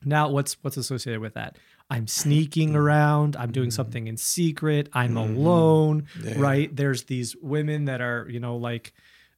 [0.05, 1.57] now what's what's associated with that?
[1.89, 2.77] I'm sneaking mm.
[2.77, 3.73] around, I'm doing mm.
[3.73, 5.35] something in secret, I'm mm.
[5.35, 6.75] alone, right?
[6.77, 8.93] There's these women that are, you know, like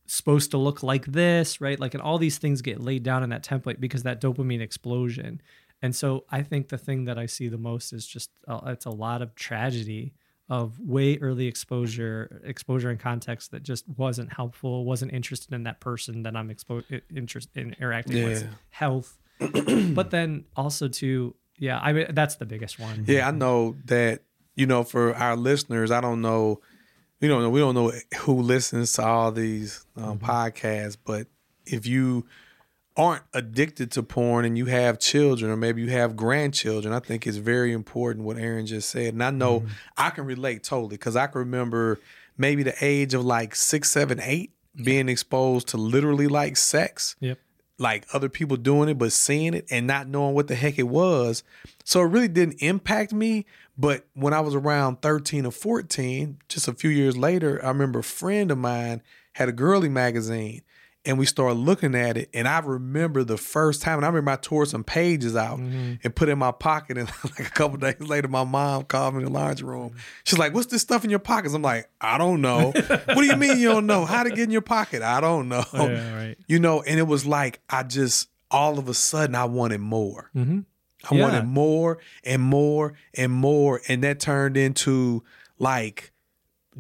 [0.07, 1.79] supposed to look like this, right?
[1.79, 5.41] Like, and all these things get laid down in that template because that dopamine explosion.
[5.83, 8.87] And so I think the thing that I see the most is just uh, it's
[8.87, 10.15] a lot of tragedy
[10.49, 15.81] of way early exposure, exposure and context that just wasn't helpful, wasn't interested in that
[15.81, 21.93] person that I'm exposed interest in interacting with, health, but then also to yeah, I
[21.93, 23.05] mean that's the biggest one.
[23.07, 24.23] Yeah, I know that,
[24.55, 26.61] you know, for our listeners, I don't know,
[27.21, 31.27] we don't know, we don't know who listens to all these um, podcasts, but
[31.67, 32.27] if you
[32.99, 37.29] aren't addicted to porn and you have children or maybe you have grandchildren, I think
[37.29, 39.15] it's very important what Aaron just said.
[39.15, 39.73] And I know mm-hmm.
[39.97, 42.01] I can relate totally because I can remember
[42.37, 47.39] maybe the age of like six, seven, eight being exposed to literally like sex Yep.
[47.79, 50.89] like other people doing it, but seeing it and not knowing what the heck it
[50.89, 51.45] was.
[51.85, 53.47] So it really didn't impact me.
[53.77, 58.01] But when I was around 13 or 14, just a few years later, I remember
[58.01, 59.03] a friend of mine
[59.35, 60.63] had a girly magazine
[61.05, 62.29] and we started looking at it.
[62.35, 66.15] And I remember the first time, and I remember I tore some pages out and
[66.15, 66.99] put it in my pocket.
[66.99, 69.95] And like a couple days later, my mom called me in the laundry room.
[70.25, 71.55] She's like, What's this stuff in your pockets?
[71.55, 72.73] I'm like, I don't know.
[72.73, 74.05] what do you mean you don't know?
[74.05, 75.03] How to get in your pocket?
[75.03, 76.39] I don't know Yeah, right.
[76.49, 80.31] you know, and it was like I just all of a sudden I wanted more.
[80.37, 80.65] Mhm.
[81.11, 81.23] I Yeah.
[81.23, 85.23] wanted more and more and more, and that turned into
[85.59, 86.13] like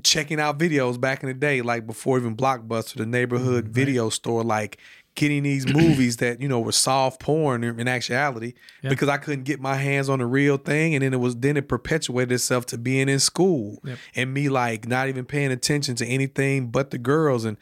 [0.03, 3.73] checking out videos back in the day, like before even Blockbuster, the neighborhood Mm-hmm.
[3.73, 4.79] video store, like
[5.15, 8.91] getting these movies that you know were soft porn in actuality Yeah.
[8.91, 11.57] because I couldn't get my hands on the real thing, and then it was then
[11.57, 13.99] it perpetuated itself to being in school Yep.
[14.15, 17.57] and me like not even paying attention to anything but the girls and.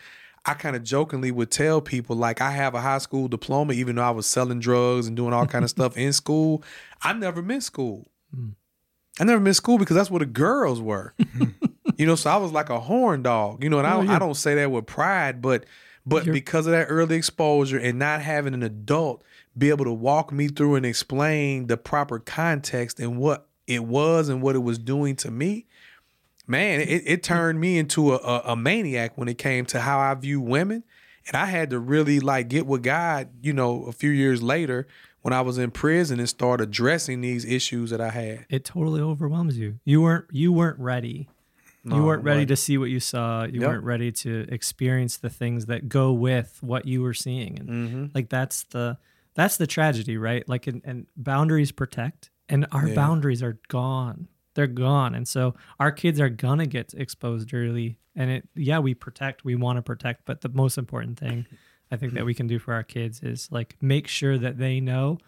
[0.48, 3.96] I kind of jokingly would tell people like I have a high school diploma, even
[3.96, 6.62] though I was selling drugs and doing all kind of stuff in school.
[7.02, 8.06] I never missed school.
[9.18, 11.14] I never missed school because that's where the girls were.
[11.96, 13.62] you know, so I was like a horn dog.
[13.64, 14.16] You know, and I, Oh, don't, yeah.
[14.16, 15.64] I don't say that with pride, but
[16.04, 19.22] but You're- because of that early exposure and not having an adult
[19.58, 24.28] be able to walk me through and explain the proper context and what it was
[24.28, 25.66] and what it was doing to me,
[26.46, 29.98] man, it, it turned me into a, a, a maniac when it came to how
[29.98, 30.84] I view women.
[31.26, 34.86] And I had to really like get with God, you know, a few years later
[35.22, 38.46] when I was in prison and start addressing these issues that I had.
[38.48, 39.80] It totally overwhelms you.
[39.84, 41.28] You weren't you weren't ready.
[41.86, 42.48] No, you weren't ready right.
[42.48, 43.44] to see what you saw.
[43.44, 43.68] You Yep.
[43.70, 47.58] weren't ready to experience the things that go with what you were seeing.
[47.60, 48.04] And Mm-hmm.
[48.14, 48.98] like that's the
[49.34, 50.48] that's the tragedy, right?
[50.48, 52.94] Like and, and boundaries protect and our Yeah.
[52.94, 54.28] boundaries are gone.
[54.54, 55.14] They're gone.
[55.14, 57.98] And so our kids are gonna get exposed early.
[58.14, 61.46] And it yeah, we protect, we want to protect, but the most important thing
[61.90, 64.80] I think that we can do for our kids is like make sure that they
[64.80, 65.18] know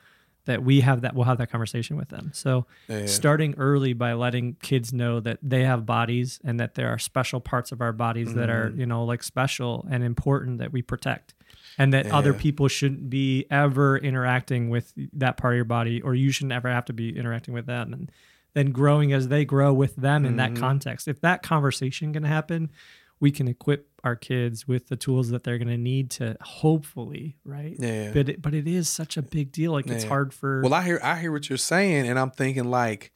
[0.48, 2.30] that we have that we'll have that conversation with them.
[2.34, 3.06] So Yeah.
[3.06, 7.40] starting early by letting kids know that they have bodies and that there are special
[7.40, 8.80] parts of our bodies that are, Mm-hmm.
[8.80, 11.34] you know, like special and important that we protect.
[11.78, 12.38] And that other Yeah.
[12.40, 16.68] people shouldn't be ever interacting with that part of your body or you shouldn't ever
[16.68, 18.10] have to be interacting with them and
[18.54, 20.54] then growing as they grow with them in Mm-hmm.
[20.54, 21.06] that context.
[21.06, 22.70] If that conversation can happen,
[23.20, 27.36] we can equip our kids with the tools that they're going to need to hopefully,
[27.44, 27.76] right?
[27.78, 28.12] Yeah.
[28.12, 29.72] But it, but it is such a big deal.
[29.72, 32.70] Like it's hard for Well, I hear I hear what you're saying, and I'm thinking
[32.70, 33.12] like,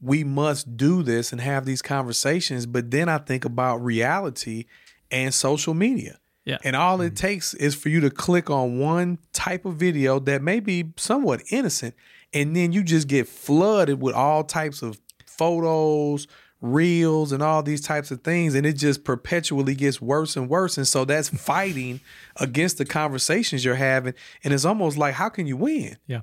[0.00, 2.66] we must do this and have these conversations.
[2.66, 4.66] But then I think about reality
[5.10, 6.18] and social media.
[6.44, 6.58] Yeah.
[6.62, 7.16] And all it mm.
[7.16, 11.42] takes is for you to click on one type of video that may be somewhat
[11.50, 11.94] innocent,
[12.32, 16.26] and then you just get flooded with all types of photos,
[16.64, 18.54] reels, and all these types of things.
[18.54, 20.78] And it just perpetually gets worse and worse.
[20.78, 22.00] And so that's fighting
[22.36, 24.14] against the conversations you're having.
[24.42, 25.98] And it's almost like, how can you win?
[26.06, 26.22] Yeah.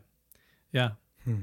[0.71, 0.91] Yeah.
[1.23, 1.41] Hmm.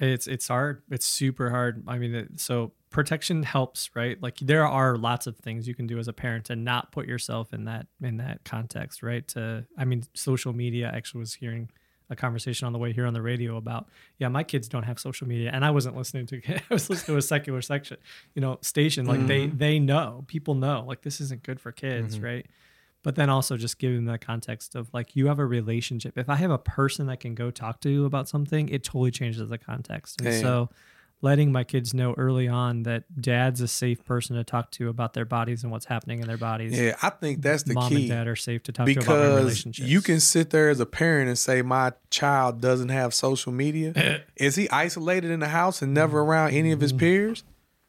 [0.00, 0.82] It's it's hard.
[0.90, 1.82] It's super hard.
[1.88, 4.20] I mean, it, so protection helps, right?
[4.22, 7.06] Like there are lots of things you can do as a parent and not put
[7.06, 9.26] yourself in that in that context, right?
[9.28, 10.90] To I mean, social media.
[10.94, 11.68] Actually was hearing
[12.10, 14.98] a conversation on the way here on the radio about yeah, my kids don't have
[14.98, 16.42] social media, and I wasn't listening to.
[16.48, 17.98] I was listening to a secular section,
[18.34, 19.06] you know, station.
[19.06, 19.58] Like they mm-hmm.
[19.58, 22.24] they know, people know, like this isn't good for kids, mm-hmm.
[22.24, 22.46] right?
[23.02, 26.34] but then also just giving that context of like you have a relationship if i
[26.34, 30.20] have a person that can go talk to about something it totally changes the context
[30.20, 30.40] and Yeah.
[30.40, 30.70] so
[31.20, 35.14] letting my kids know early on that dad's a safe person to talk to about
[35.14, 36.78] their bodies and what's happening in their bodies.
[36.78, 37.96] Yeah, I think that's the mom key.
[38.02, 39.88] and dad are safe to talk to about their because relationships.
[39.88, 44.22] you can sit there as a parent and say my child doesn't have social media.
[44.36, 47.00] Is he isolated in the house and never around any of his mm-hmm.
[47.00, 47.44] peers?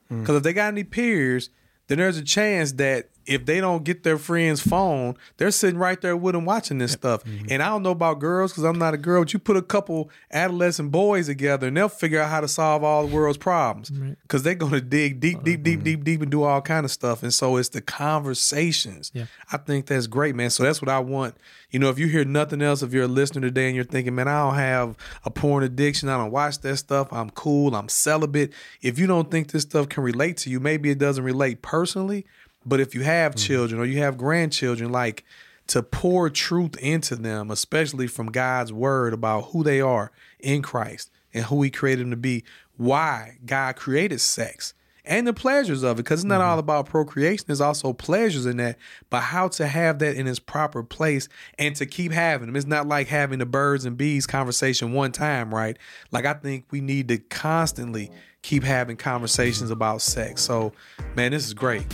[0.09, 1.51] Because if they got any peers
[1.89, 6.01] then there's a chance that if they don't get their friend's phone they're sitting right
[6.01, 7.45] there with them watching this stuff mm-hmm.
[7.49, 9.61] and i don't know about girls because i'm not a girl but you put a
[9.61, 13.89] couple adolescent boys together and they'll figure out how to solve all the world's problems
[14.23, 15.83] because they're going to dig deep oh, deep deep mm-hmm.
[15.83, 19.25] deep deep and do all kind of stuff and so it's the conversations Yeah.
[19.51, 20.49] I think that's great, man.
[20.49, 21.35] So that's what I want.
[21.71, 24.15] You know, if you hear nothing else, if you're a listener today and you're thinking,
[24.15, 27.89] man, I don't have a porn addiction, I don't watch that stuff, I'm cool, I'm
[27.89, 28.53] celibate.
[28.81, 32.25] If you don't think this stuff can relate to you, maybe it doesn't relate personally,
[32.65, 33.47] but if you have mm-hmm.
[33.47, 35.23] children or you have grandchildren, like
[35.67, 41.11] to pour truth into them, especially from God's word about who they are in Christ
[41.33, 42.43] and who He created them to be,
[42.77, 44.73] why God created sex
[45.09, 46.49] and the pleasures of it because it's not mm-hmm.
[46.51, 48.77] all about procreation there's also pleasures in that
[49.09, 52.55] but how to have that in its proper place and to keep having them.
[52.55, 55.77] It's not like having the birds and bees conversation one time right?
[56.11, 60.41] Like i think we need to constantly keep having conversations about sex.
[60.41, 60.73] So
[61.15, 61.85] man this is great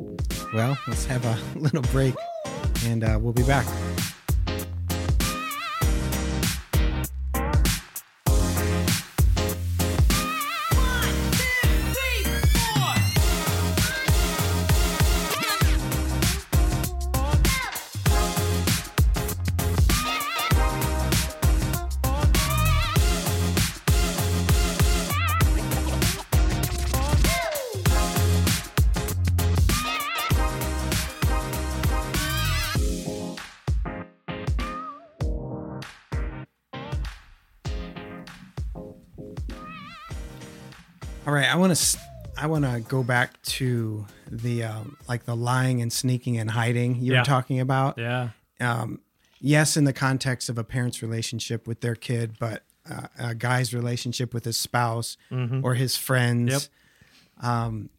[0.00, 2.14] Well, let's have a little break
[2.86, 3.66] and uh, we'll be back.
[41.74, 41.98] Want to
[42.36, 46.96] I want to go back to the um, like the lying and sneaking and hiding
[46.96, 47.20] you Yeah.
[47.20, 47.96] were talking about.
[47.98, 49.00] yeah Um,
[49.40, 53.72] yes, in the context of a parent's relationship with their kid, but uh, a guy's
[53.72, 55.16] relationship with his spouse
[55.62, 56.70] or his friends.
[57.40, 57.44] Yep.
[57.50, 57.90] Um,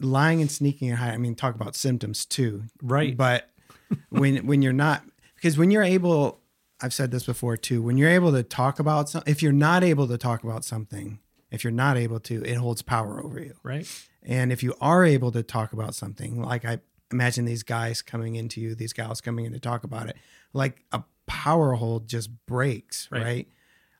[0.00, 1.14] lying and sneaking and hiding.
[1.14, 3.16] I mean, talk about symptoms too, Right.
[3.16, 3.48] But
[4.08, 5.02] when when you're not,
[5.36, 6.40] because when you're able,
[6.82, 7.80] I've said this before too.
[7.82, 11.18] When you're able to talk about some, if you're not able to talk about something,
[11.54, 13.54] if you're not able to, it holds power over you.
[13.62, 13.86] right
[14.22, 16.78] And if you are able to talk about something, like I
[17.12, 20.16] imagine these guys coming into you, these gals coming in to talk about it,
[20.52, 23.22] like a power hold just breaks, Right.
[23.22, 23.48] right?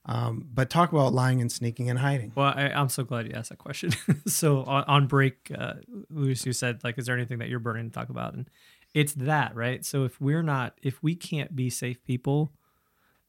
[0.07, 2.33] Um, but talk about lying and sneaking and hiding.
[2.35, 3.91] Well, I, I'm so glad you asked that question.
[4.27, 5.75] so on, on break, uh,
[6.11, 8.35] Luis, you said like, is there anything that you're burning to talk about?
[8.35, 8.51] And
[8.93, 9.83] it's that, right?
[9.83, 12.53] So if we're not, if we can't be safe people,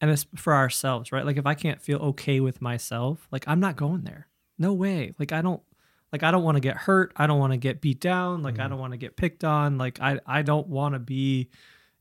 [0.05, 1.25] and it's for ourselves, right?
[1.25, 4.27] Like if I can't feel okay with myself, like I'm not going there.
[4.55, 5.15] No way.
[5.17, 5.63] Like I don't,
[6.11, 7.11] like I don't want to get hurt.
[7.15, 8.43] I don't want to get beat down.
[8.43, 8.69] Like I mm-hmm.
[8.69, 9.79] don't want to get picked on.
[9.79, 11.49] Like I, I don't want to be,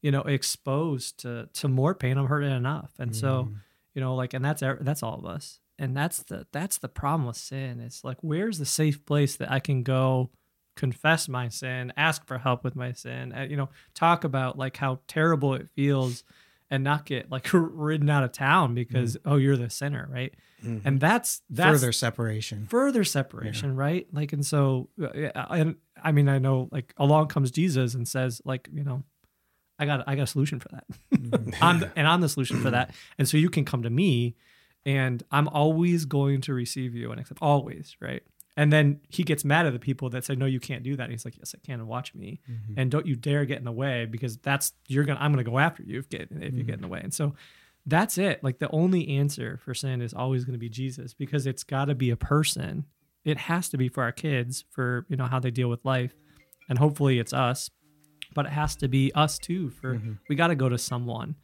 [0.02, 2.18] you know, exposed to to more pain.
[2.18, 3.54] I'm hurting enough, and so mm-hmm.
[3.94, 7.26] you know like and that's that's all of us and that's the that's the problem
[7.26, 10.30] with sin it's like where's the safe place that i can go
[10.76, 14.76] confess my sin ask for help with my sin uh, you know talk about like
[14.76, 16.22] how terrible it feels
[16.74, 19.32] and not get like ridden out of town because mm-hmm.
[19.32, 20.34] oh you're the sinner right
[20.64, 20.86] mm-hmm.
[20.86, 22.66] and that's that's Further separation.
[22.66, 24.06] further separation, right?
[24.12, 28.06] Like, and so, uh, uh, and I mean, I know, like, along comes Jesus and
[28.06, 29.02] says, like, you know,
[29.78, 30.84] I got, I got a solution for that.
[31.14, 31.50] Mm-hmm.
[31.64, 32.94] I'm, the, and I'm the solution for that.
[33.18, 34.34] And so you can come to me,
[34.84, 38.22] and I'm always going to receive you and accept, always, right?
[38.56, 41.02] And then he gets mad at the people that say, no, you can't do that.
[41.02, 42.40] And he's like, yes, I can, and watch me.
[42.48, 42.74] Mm-hmm.
[42.76, 45.58] And don't you dare get in the way because that's you're gonna, I'm gonna go
[45.58, 46.92] after you if get if you get in the mm-hmm.
[46.92, 47.00] way.
[47.02, 47.34] And so
[47.86, 48.42] that's it.
[48.42, 51.86] Like the only answer for sin is always going to be Jesus because it's got
[51.86, 52.86] to be a person.
[53.24, 56.14] It has to be for our kids for, you know, how they deal with life.
[56.68, 57.70] And hopefully it's us,
[58.34, 60.12] but it has to be us too for mm-hmm.
[60.28, 61.34] we got to go to someone.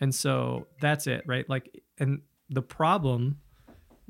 [0.00, 1.48] And so that's it, right?
[1.48, 3.38] Like and the problem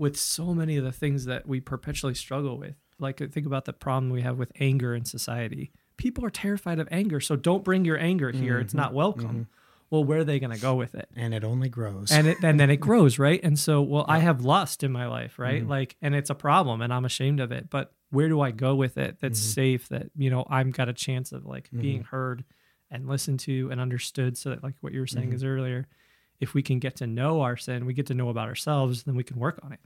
[0.00, 2.74] with so many of the things that we perpetually struggle with.
[2.98, 5.72] Like uh, think about the problem we have with anger in society.
[5.98, 8.58] People are terrified of anger, so don't bring your anger here.
[8.58, 8.96] It's not mm-hmm.
[8.96, 9.28] welcome.
[9.28, 9.42] Mm-hmm.
[9.90, 11.10] Well, where are they going to go with it?
[11.14, 12.10] And it only grows.
[12.12, 13.40] and it, and then it grows, right?
[13.42, 15.60] And so, well, I have lust in my life, right?
[15.60, 15.70] Mm-hmm.
[15.70, 17.68] Like, and it's a problem, and I'm ashamed of it.
[17.68, 19.18] But where do I go with it?
[19.20, 19.88] That's safe.
[19.90, 22.44] That you know, I've got a chance of like being heard
[22.90, 24.38] and listened to and understood.
[24.38, 25.88] So that, like what you were saying is earlier,
[26.40, 29.14] if we can get to know our sin, we get to know about ourselves, then
[29.14, 29.80] we can work on it.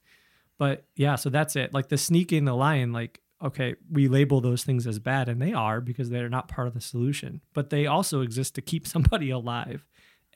[0.56, 1.74] But yeah, so that's it.
[1.74, 5.52] Like the sneaking the lion, like okay, we label those things as bad, and they
[5.52, 7.42] are because they're not part of the solution.
[7.52, 9.86] But they also exist to keep somebody alive.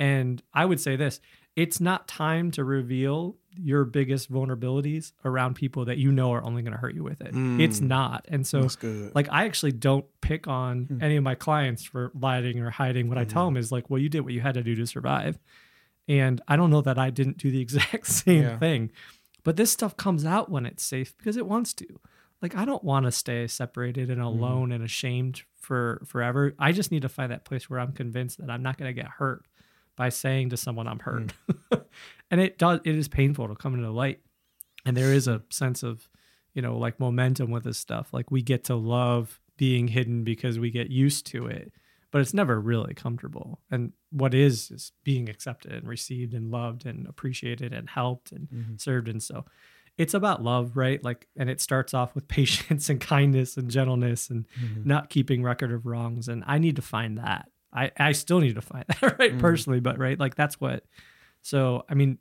[0.01, 1.21] And I would say this
[1.57, 6.63] it's not time to reveal your biggest vulnerabilities around people that you know are only
[6.63, 7.35] going to hurt you with it.
[7.35, 7.61] Mm.
[7.61, 8.27] It's not.
[8.29, 8.69] And so,
[9.13, 11.03] like, I actually don't pick on hmm.
[11.03, 13.09] any of my clients for lying or hiding.
[13.09, 13.31] What I mm-hmm.
[13.31, 15.41] tell them is, like, well, you did what you had to do to survive.
[16.09, 18.59] And I don't know that I didn't do the exact same Yeah.
[18.59, 18.91] thing.
[19.45, 21.87] But this stuff comes out when it's safe because it wants to.
[22.43, 24.27] Like I don't want to stay separated and mm-hmm.
[24.27, 26.55] alone and ashamed for forever.
[26.59, 29.01] I just need to find that place where I'm convinced that I'm not going to
[29.01, 29.45] get hurt
[29.97, 31.33] by saying to someone I'm hurt.
[31.49, 31.85] Mm.
[32.31, 34.21] and it does it is painful to come into light.
[34.87, 36.09] And there is a sense of,
[36.55, 38.09] you know, like momentum with this stuff.
[38.13, 41.73] Like we get to love being hidden because we get used to it,
[42.11, 43.61] but it's never really comfortable.
[43.71, 48.49] And what is is being accepted and received and loved and appreciated and helped and
[48.49, 48.77] mm-hmm.
[48.77, 49.09] served.
[49.09, 49.45] And so
[49.99, 51.03] it's about love, right?
[51.03, 54.89] Like, and it starts off with patience and kindness and gentleness and mm-hmm.
[54.89, 56.29] not keeping record of wrongs.
[56.29, 57.51] And I need to find that.
[57.73, 59.33] I, I still need to find that, right?
[59.33, 59.41] Mm-hmm.
[59.41, 60.85] Personally, but right, like that's what.
[61.43, 62.19] So, I mean,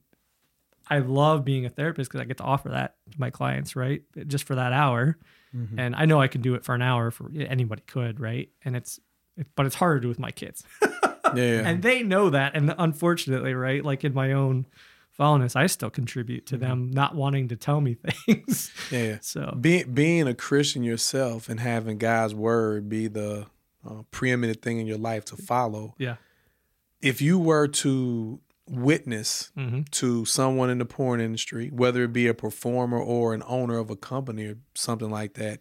[0.90, 4.04] I love being a therapist because I get to offer that to my clients, right?
[4.28, 5.18] Just for that hour.
[5.80, 8.50] And I know I can do it for an hour for anybody could, right?
[8.64, 9.04] And it's, it,
[9.56, 10.64] but it's harder to do with my kids.
[11.36, 11.68] Yeah.
[11.68, 12.56] and they know that.
[12.56, 14.66] And unfortunately, right, like in my own
[15.12, 18.72] following I still contribute to them not wanting to tell me things.
[18.90, 19.18] yeah.
[19.20, 23.48] So Being being a Christian yourself and having God's word be the
[23.86, 25.96] uh, preeminent thing in your life to follow.
[25.98, 26.16] yeah,
[27.02, 32.28] If you were to witness hmm to someone in the porn industry, whether it be
[32.28, 35.60] a performer or an owner of a company or something like that,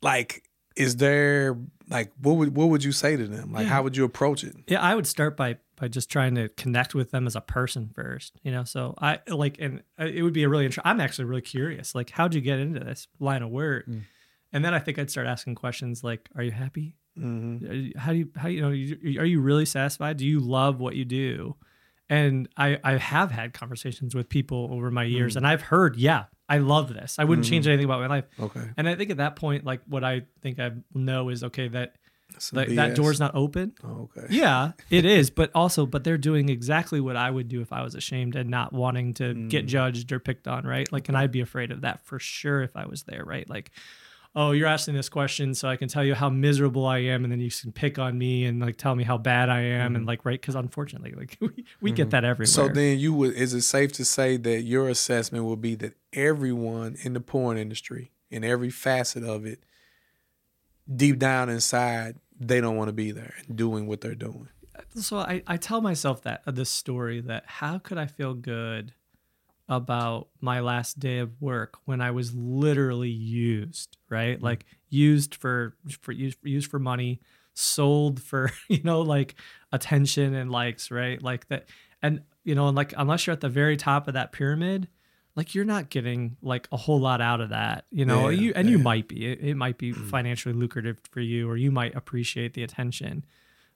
[0.00, 0.44] like
[0.76, 1.56] is there
[1.88, 3.52] like what would what would you say to them?
[3.52, 3.70] Like Yeah.
[3.70, 4.56] how would you approach it?
[4.66, 4.80] yeah.
[4.80, 8.34] I would start by by just trying to connect with them as a person first.
[8.42, 10.64] You know, so I like, and uh, it would be a really.
[10.64, 11.94] interesting I'm actually really curious.
[11.94, 13.86] Like, how'd you get into this line of work?
[14.54, 16.96] And then I think I'd start asking questions like, "Are you happy?
[17.18, 17.66] Mm-hmm.
[17.70, 18.70] Are you- How do you how you know?
[18.70, 20.16] you- Are you really satisfied?
[20.18, 21.56] Do you love what you do?"
[22.08, 26.24] And I I have had conversations with people over my years, and I've heard, yeah,
[26.52, 27.18] I love this.
[27.18, 28.26] I wouldn't change anything about my life.
[28.38, 28.60] Okay.
[28.76, 31.94] And I think at that point, like what I think I know is okay that
[32.52, 33.72] that, that door's not open.
[33.82, 34.26] Oh, okay.
[34.28, 37.82] Yeah, it is, but also, but they're doing exactly what I would do if I
[37.82, 40.90] was ashamed and not wanting to get judged or picked on, right?
[40.92, 43.48] Like, and I'd be afraid of that for sure if I was there, right?
[43.48, 43.70] Like,
[44.34, 47.32] oh, you're asking this question so I can tell you how miserable I am, and
[47.32, 50.06] then you can pick on me and like tell me how bad I am, and
[50.06, 50.40] like, right?
[50.40, 52.46] Because unfortunately, like we, we get that everywhere.
[52.46, 55.94] So then you would is it safe to say that your assessment would be that
[56.12, 59.62] everyone in the porn industry in every facet of it
[60.94, 64.48] deep down inside they don't want to be there and doing what they're doing.
[64.96, 68.94] so I, I tell myself that uh, this story that how could I feel good
[69.76, 74.36] about my last day of work when I was literally used, right?
[74.36, 74.44] Mm-hmm.
[74.44, 77.20] Like used for for used, used for money,
[77.54, 79.34] sold for you know like
[79.72, 81.22] attention and likes, right?
[81.22, 81.68] Like that,
[82.02, 84.88] and you know, and like unless you're at the very top of that pyramid.
[85.34, 88.28] Like you're not getting like a whole lot out of that, you know.
[88.28, 88.82] Yeah, you and you yeah.
[88.82, 89.32] might be.
[89.32, 93.24] It, it might be financially lucrative for you, or you might appreciate the attention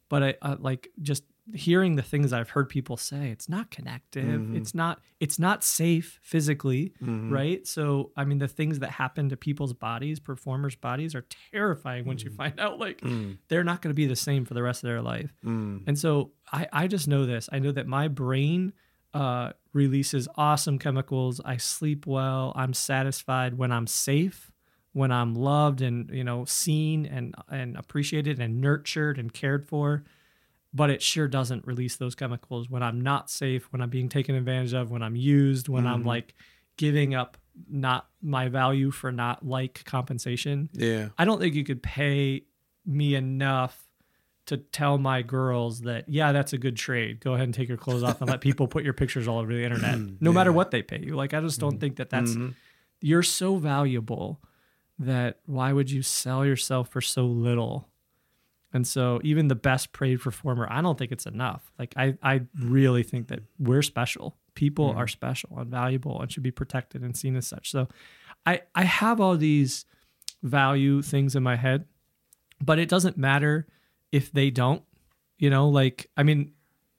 [0.09, 1.24] but I, uh, like just
[1.55, 4.24] hearing the things I've heard people say, it's not connective.
[4.40, 4.57] Mm-hmm.
[4.57, 5.01] It's not.
[5.20, 7.66] It's not safe physically, right?
[7.66, 12.22] So I mean, the things that happen to people's bodies, performers' bodies, are terrifying once
[12.22, 12.30] Mm-hmm.
[12.32, 13.38] you find out like Mm.
[13.49, 15.32] they're not going to be the same for the rest of their life.
[15.44, 15.84] Mm.
[15.86, 17.49] And so I, I just know this.
[17.53, 18.72] I know that my brain
[19.14, 21.40] uh, releases awesome chemicals.
[21.44, 22.53] I sleep well.
[22.57, 24.51] I'm satisfied when I'm safe,
[24.92, 30.05] when I'm loved and you know seen and and appreciated and nurtured and cared for.
[30.75, 34.35] But it sure doesn't release those chemicals when I'm not safe, when I'm being taken
[34.35, 36.09] advantage of, when I'm used, when I'm mm-hmm.
[36.09, 36.35] like
[36.77, 37.39] giving up
[37.69, 40.69] not my value for not like compensation.
[40.73, 41.09] Yeah.
[41.17, 42.45] I don't think you could pay
[42.85, 43.83] me enough
[44.47, 47.21] to tell my girls that yeah that's a good trade.
[47.21, 49.53] Go ahead and take your clothes off and let people put your pictures all over
[49.53, 49.97] the internet.
[49.97, 50.17] Mm-hmm.
[50.21, 51.17] No matter what they pay you.
[51.17, 51.81] Like i just don't mm-hmm.
[51.81, 52.51] think that that's Mm-hmm.
[53.01, 54.41] you're so valuable
[54.99, 57.89] that why would you sell yourself for so little
[58.73, 61.73] and so even the best paid performer i don't think it's enough.
[61.79, 64.37] Like i i really think that we're special.
[64.55, 64.99] People mm-hmm.
[64.99, 67.71] are special and valuable and should be protected and seen as such.
[67.71, 67.89] So
[68.45, 69.85] i i have all these
[70.43, 71.87] value things in my head
[72.62, 73.67] but it doesn't matter
[74.12, 74.83] if they don't
[75.39, 75.69] you know?
[75.69, 76.53] Like i mean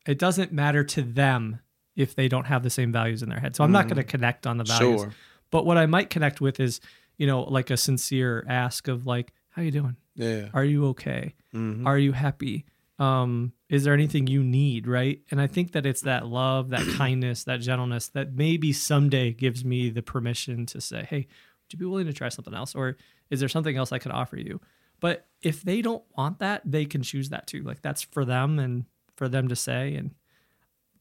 [0.06, 1.60] it doesn't matter to them
[1.96, 3.56] if they don't have the same values in their head.
[3.56, 4.10] So i'm not going to mm-hmm.
[4.10, 5.02] connect on the values.
[5.02, 5.12] Sure.
[5.52, 6.80] but what i might connect with is
[7.18, 10.50] you know like a sincere ask of like how you doing Yeah.
[10.54, 11.34] are you okay?
[11.54, 11.86] Mhm.
[11.86, 12.66] are you happy?
[13.00, 15.22] Um is there anything you need right?
[15.32, 19.64] And i think that it's that love that kindness that gentleness that maybe someday gives
[19.64, 22.74] me the permission to say hey would you be willing to try something else?
[22.76, 22.98] Or
[23.30, 24.60] is there something else i could offer you?
[25.00, 27.62] But if they don't want that they can choose that too.
[27.64, 29.94] Like that's for them and for them to say.
[29.96, 30.16] And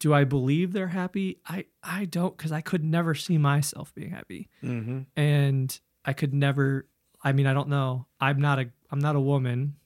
[0.01, 1.39] do i believe they're happy?
[1.47, 4.49] I i don't because i could never see myself being happy.
[4.62, 4.99] Mm-hmm.
[5.17, 6.87] and I could never
[7.27, 9.77] I mean I don't know I'm not a I'm not a woman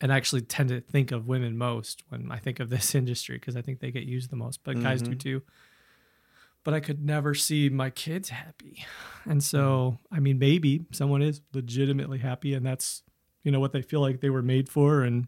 [0.00, 3.36] and I actually tend to think of women most when I think of this industry
[3.36, 5.18] because I think they get used the most but guys do Mhm.
[5.18, 5.42] too
[6.64, 8.84] but I could never see my kids happy
[9.24, 13.02] and so I mean maybe someone is legitimately happy and that's
[13.42, 15.26] you know what they feel like they were made for and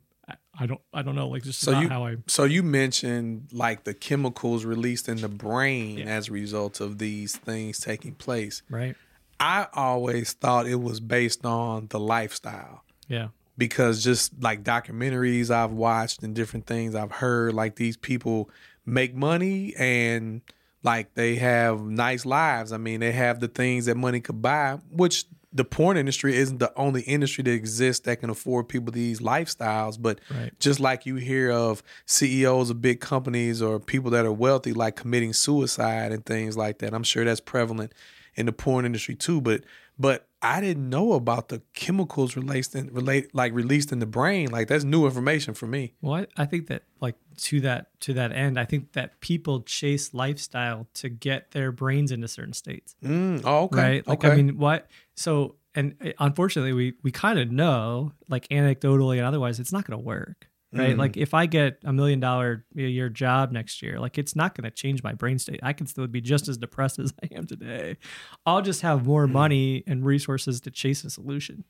[0.58, 3.48] I, don't I don't know like just So not you- how I So you mentioned
[3.52, 6.04] like the chemicals released in the brain Yeah.
[6.16, 8.62] as a result of these things taking place.
[8.68, 8.96] right
[9.42, 13.28] I always thought it was based on the lifestyle yeah
[13.58, 18.48] because just like documentaries I've watched and different things I've heard, like these people
[18.86, 20.40] make money and
[20.82, 22.72] like they have nice lives.
[22.72, 26.58] I mean, they have the things that money could buy, which the porn industry isn't
[26.58, 30.00] the only industry that exists that can afford people these lifestyles.
[30.00, 30.58] But Right.
[30.58, 34.96] just like you hear of CEOs of big companies or people that are wealthy, like
[34.96, 37.92] committing suicide and things like that, I'm sure that's prevalent
[38.34, 39.40] in the porn industry too.
[39.40, 39.64] But
[39.98, 44.50] but I didn't know about the chemicals released in relate like released in the brain.
[44.50, 45.94] Like that's new information for me.
[46.00, 49.60] Well, I, I think that like to that to that end, I think that people
[49.62, 53.76] chase lifestyle to get their brains into certain states, Mm, oh, okay.
[53.80, 54.06] right?
[54.06, 54.32] Like okay.
[54.32, 54.88] I mean, what?
[55.14, 59.84] So and uh, unfortunately, we we kind of know, like anecdotally and otherwise, it's not
[59.86, 60.94] going to work, right?
[60.94, 60.98] Mhm.
[60.98, 64.54] Like if I get a million dollar a year job next year, like it's not
[64.54, 65.60] going to change my brain state.
[65.62, 67.98] I can still be just as depressed as I am today.
[68.46, 69.32] I'll just have more mm.
[69.32, 71.64] money and resources to chase a solution.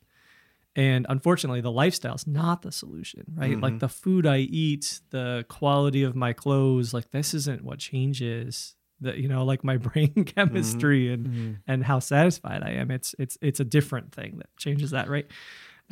[0.75, 3.59] And unfortunately, the lifestyle is not the solution, right?
[3.59, 3.77] Like mm-hmm.
[3.77, 9.19] the food I eat, the quality of my clothes, like this isn't what changes the,
[9.19, 10.23] you know, like my brain mm-hmm.
[10.23, 11.51] chemistry and mm-hmm.
[11.67, 12.89] and how satisfied I am.
[12.89, 15.27] It's it's it's a different thing that changes that, right?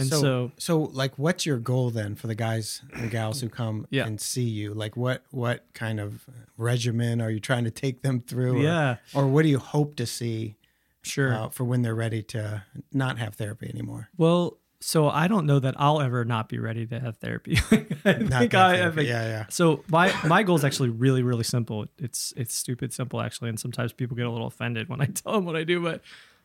[0.01, 3.49] And so, so, so like, what's your goal then for the guys and gals who
[3.49, 4.05] come Yeah.
[4.05, 4.73] and see you?
[4.73, 6.25] Like, what what kind of
[6.57, 8.59] regimen are you trying to take them through?
[8.59, 10.55] or- yeah, Or, what do you hope to see
[11.01, 11.33] sure.
[11.33, 14.09] uh, for when they're ready to not have therapy anymore?
[14.17, 17.59] well, so I don't know that I'll ever not be ready to have therapy.
[18.03, 19.45] I Not think I, I think yeah, yeah.
[19.49, 21.85] So my my goal is actually really really simple.
[21.99, 25.33] It's it's stupid simple actually, and sometimes people get a little offended when I tell
[25.33, 25.81] them what I do.
[25.83, 26.01] But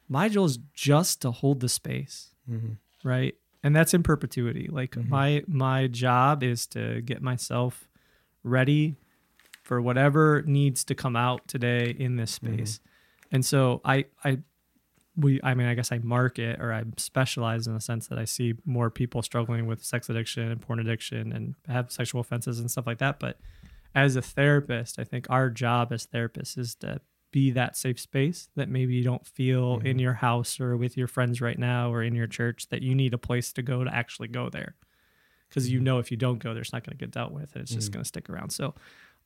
[0.06, 2.28] my goal is just to hold the space,
[3.02, 3.34] right?
[3.62, 4.68] And that's in perpetuity.
[4.70, 5.08] Like mm-hmm.
[5.08, 7.88] my my job is to get myself
[8.42, 8.96] ready
[9.62, 12.54] for whatever needs to come out today in this mm-hmm.
[12.54, 12.80] space.
[13.32, 14.38] And so I I
[15.16, 18.24] we I mean I guess I market or I specialize in the sense that I
[18.24, 22.70] see more people struggling with sex addiction and porn addiction and have sexual offenses and
[22.70, 23.18] stuff like that.
[23.18, 23.38] But
[23.94, 27.00] as a therapist, I think our job as therapists is to
[27.36, 29.98] be that safe space that maybe you don't feel in mm-hmm.
[29.98, 33.12] your house or with your friends right now or in your church that you need
[33.12, 34.74] a place to go to actually go there.
[35.46, 35.84] Because you mm-hmm.
[35.84, 37.72] know if you don't go there, it's not going to get dealt with and it's
[37.74, 37.96] just mm-hmm.
[37.96, 38.52] going to stick around.
[38.52, 38.74] So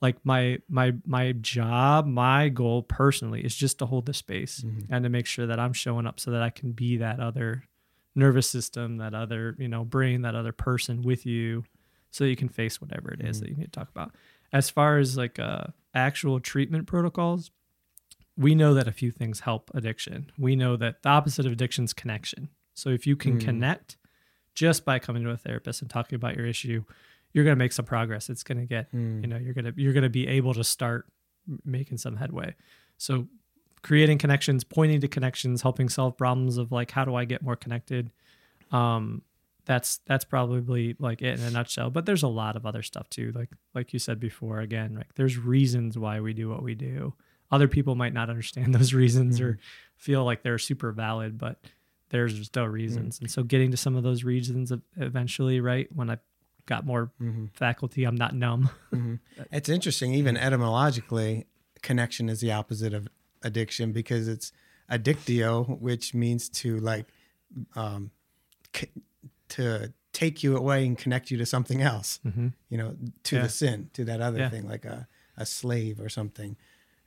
[0.03, 5.05] like my my my job my goal personally is just to hold the space and
[5.05, 7.65] to make sure that i'm showing up so that i can be that other
[8.15, 11.63] nervous system that other you know brain that other person with you
[12.11, 14.13] so that you can face whatever it is that you need to talk about.
[14.53, 17.51] As far as like uh actual treatment protocols
[18.41, 20.33] we know that a few things help addiction.
[20.39, 22.49] We know that the opposite of addiction is connection.
[22.75, 23.97] So if you can connect
[24.55, 26.85] just by coming to a therapist and talking about your issue
[27.33, 28.29] you're going to make some progress.
[28.29, 28.89] It's going to get
[29.23, 31.07] you know you're going to you're going to be able to start
[31.65, 32.55] making some headway.
[32.99, 33.29] So
[33.83, 37.57] creating connections pointing to connections helping solve problems of like how do i get more
[37.57, 38.11] connected?
[38.73, 39.23] Um
[39.65, 41.91] that's that's probably like it in a nutshell.
[41.91, 45.15] But there's a lot of other stuff too like like you said before again like
[45.15, 47.15] there's reasons why we do what we do
[47.51, 49.59] other people might not understand those reasons or hmm.
[49.97, 51.59] feel like they're super valid but
[52.11, 52.73] there's still hmm.
[52.73, 56.19] reasons and so getting to some of those reasons eventually right when i
[56.71, 57.47] got more mm-hmm.
[57.53, 58.05] faculty.
[58.05, 58.71] I'm not numb.
[58.91, 59.15] Mm-hmm.
[59.53, 61.47] It's interesting, even etymologically,
[61.81, 63.07] connection is the opposite of
[63.41, 64.51] addiction because it's
[64.91, 67.07] addictio, which means to like
[67.77, 68.11] um,
[68.75, 68.91] c-
[69.51, 72.19] to take you away and connect you to something else.
[72.27, 72.49] Mm-hmm.
[72.69, 73.43] You know, to Yeah.
[73.43, 74.51] the sin, to that other Yeah.
[74.51, 76.57] thing, like a a slave or something.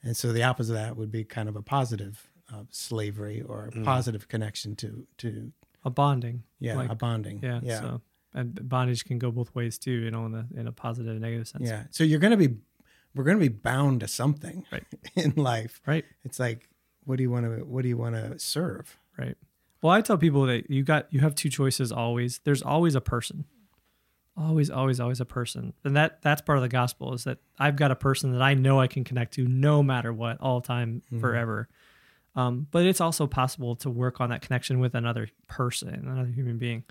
[0.03, 3.69] And so the opposite of that would be kind of a positive uh, slavery or
[3.73, 5.51] a positive connection to to
[5.85, 6.43] a bonding.
[6.59, 7.39] yeah Like, a bonding.
[7.41, 7.59] yeah.
[7.63, 7.79] yeah.
[7.79, 8.01] So
[8.33, 9.91] and bondage can go both ways too.
[9.91, 11.67] You know, in a in a positive and negative sense.
[11.69, 11.83] Yeah.
[11.91, 12.55] So you're going to be,
[13.15, 14.83] we're going to be bound to something Right.
[15.15, 15.81] in life.
[15.85, 16.05] Right.
[16.23, 16.67] It's like,
[17.05, 18.97] what do you want to, what do you want to serve?
[19.17, 19.37] Right.
[19.81, 22.39] Well, I tell people that you got you have two choices always.
[22.43, 23.45] There's always a person.
[24.35, 25.73] Always, always, always a person.
[25.83, 28.55] And that that's part of the gospel is that I've got a person that I
[28.55, 31.19] know I can connect to no matter what, all time, mm-hmm.
[31.19, 31.69] forever.
[32.35, 36.57] Um, but it's also possible to work on that connection with another person, another human
[36.57, 36.83] being.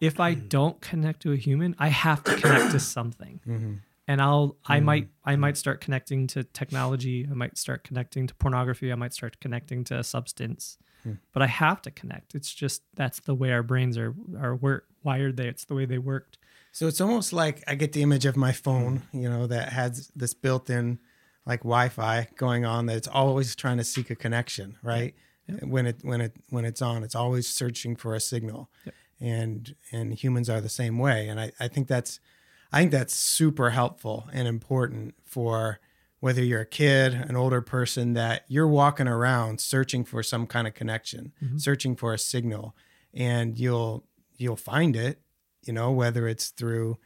[0.00, 0.48] If I mm.
[0.48, 3.40] don't connect to a human, I have to connect to something.
[3.46, 3.74] Mm-hmm.
[4.06, 4.86] And I'll I mm-hmm.
[4.86, 9.12] might I might start connecting to technology, I might start connecting to pornography, I might
[9.12, 11.14] start connecting to a substance hmm.
[11.32, 12.34] but I have to connect.
[12.34, 14.58] It's just that's the way our brains are are
[15.02, 15.36] wired.
[15.36, 16.38] They it's the way they worked.
[16.78, 20.12] So it's almost like I get the image of my phone, you know, that has
[20.14, 21.00] this built in
[21.44, 25.16] like Wi-Fi going on that it's always trying to seek a connection, right?
[25.60, 28.70] When it when it when it's on, it's always searching for a signal.
[29.18, 31.26] And and humans are the same way.
[31.26, 32.20] And I, I think that's
[32.70, 35.80] I think that's super helpful and important for
[36.20, 40.68] whether you're a kid, an older person, that you're walking around searching for some kind
[40.68, 41.58] of connection, mm-hmm.
[41.58, 42.76] searching for a signal,
[43.12, 44.04] and you'll
[44.36, 45.20] you'll find it,
[45.68, 46.98] you know, whether it's through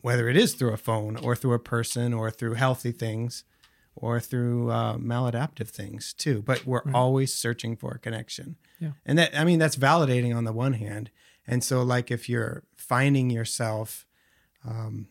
[0.00, 3.44] whether it is through a phone or through a person or through healthy things
[3.94, 6.42] or through uh, maladaptive things too.
[6.42, 8.56] But we're always searching for a connection.
[8.80, 8.92] Yeah.
[9.04, 11.10] And that, I mean, that's validating on the one hand.
[11.46, 14.06] And so, like, if you're finding yourself
[14.64, 15.08] um,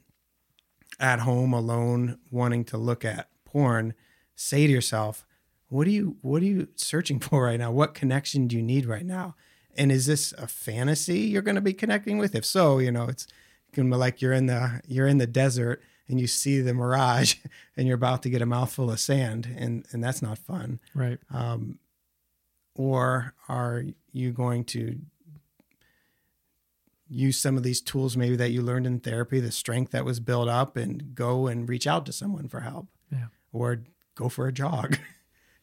[0.99, 3.93] at home alone, wanting to look at porn,
[4.35, 5.25] say to yourself,
[5.67, 7.71] "What are you What are you searching for right now?
[7.71, 9.35] What connection do you need right now?
[9.77, 12.33] And is this a fantasy you're going to be connecting with?
[12.35, 13.27] If so, you know, it's
[13.91, 17.35] be like you're in the you're in the desert and you see the mirage,
[17.77, 21.19] and you're about to get a mouthful of sand, and and that's not fun Right.
[21.33, 21.79] um,
[22.75, 24.99] or are you going to
[27.09, 30.19] use some of these tools maybe that you learned in therapy the strength that was
[30.19, 33.27] built up and go and reach out to someone for help Yeah.
[33.53, 33.81] or
[34.15, 34.97] go for a jog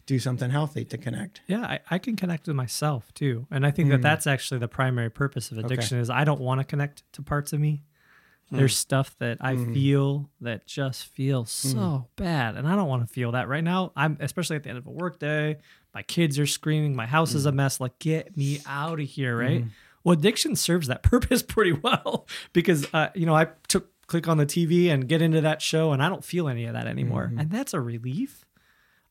[0.06, 3.70] do something healthy to connect Yeah, I, I can connect with myself too, and I
[3.70, 4.02] think that hmm.
[4.02, 5.98] that's actually the primary purpose of addiction.
[5.98, 7.82] Is I don't want to connect to parts of me.
[8.50, 8.56] Hmm.
[8.58, 9.72] There's stuff that I hmm.
[9.72, 13.92] feel that just feels so bad, and I don't want to feel that right now.
[13.96, 15.58] I'm especially at the end of a work day.
[15.94, 16.94] My kids are screaming.
[16.94, 17.80] My house is a mess.
[17.80, 19.64] Like, get me out of here, right?
[20.02, 24.36] Well, addiction serves that purpose pretty well because uh, you know I took click on
[24.36, 27.32] the TV and get into that show, and I don't feel any of that anymore,
[27.38, 28.43] and that's a relief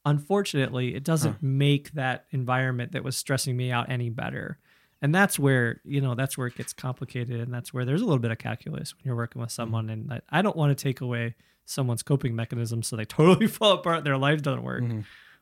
[0.06, 4.60] unfortunately it doesn't make that environment that was stressing me out any better.
[5.02, 8.06] And that's where you know that's where it gets complicated and that's where there's a
[8.06, 9.56] little bit of calculus when you're working with hmm.
[9.56, 11.36] someone and I- i don't want to take away
[11.66, 14.84] someone's coping mechanism so they totally fall apart their life doesn't work.
[14.84, 15.02] Mm-hmm.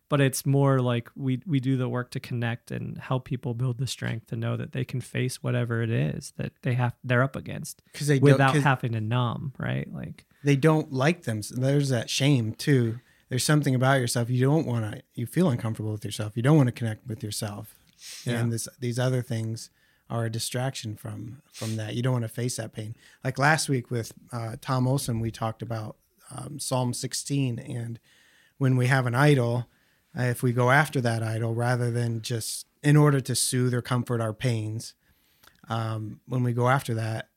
[0.09, 3.77] But it's more like we we do the work to connect and help people build
[3.77, 7.23] the strength to know that they can face whatever it is that they have they're
[7.23, 9.87] up against because they without having to numb right?
[9.93, 12.99] Like they don't like them So there's that shame too
[13.31, 14.29] there's something about yourself.
[14.29, 16.33] You don't want to you feel uncomfortable with yourself.
[16.35, 17.75] You don't want to connect with yourself.
[18.25, 18.39] Yeah.
[18.39, 19.69] and this these other things
[20.09, 21.95] are a distraction from from that.
[21.95, 22.93] You don't want to face that pain.
[23.23, 25.95] Like last week with uh, tom olson we talked about
[26.35, 27.99] um, psalm 16 and
[28.57, 29.67] when we have an idol
[30.19, 33.81] uh, if we go after that idol rather than just in order to soothe or
[33.81, 34.93] comfort our pains
[35.69, 37.29] um, when we go after that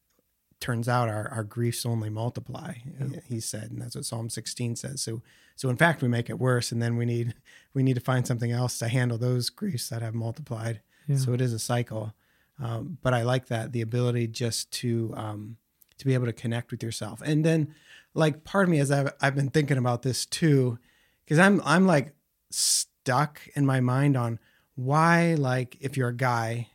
[0.61, 4.77] turns out our, our griefs only multiply he- he said and that's what psalm 16
[4.77, 5.03] says.
[5.03, 5.23] So
[5.55, 7.35] so in fact we make it worse and then we need
[7.75, 10.81] we need to find something else to handle those griefs that have multiplied.
[11.07, 11.17] Yeah.
[11.17, 12.15] so it is a cycle.
[12.63, 15.57] Um, but i like that the ability just to um,
[15.99, 17.21] to be able to connect with yourself.
[17.25, 17.75] And then
[18.15, 20.79] like part of me as i've, I've been thinking about this too
[21.25, 22.15] because i'm i'm like
[22.51, 24.39] stuck in my mind on
[24.77, 26.69] why like if you're a guy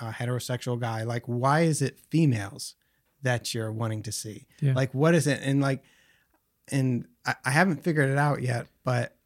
[0.00, 2.74] a heterosexual guy like why is it females
[3.24, 4.46] that you're wanting to see?
[4.60, 4.74] Yeah.
[4.74, 5.40] like what is it?
[5.42, 5.82] And like
[6.68, 9.16] and I, I haven't figured it out yet but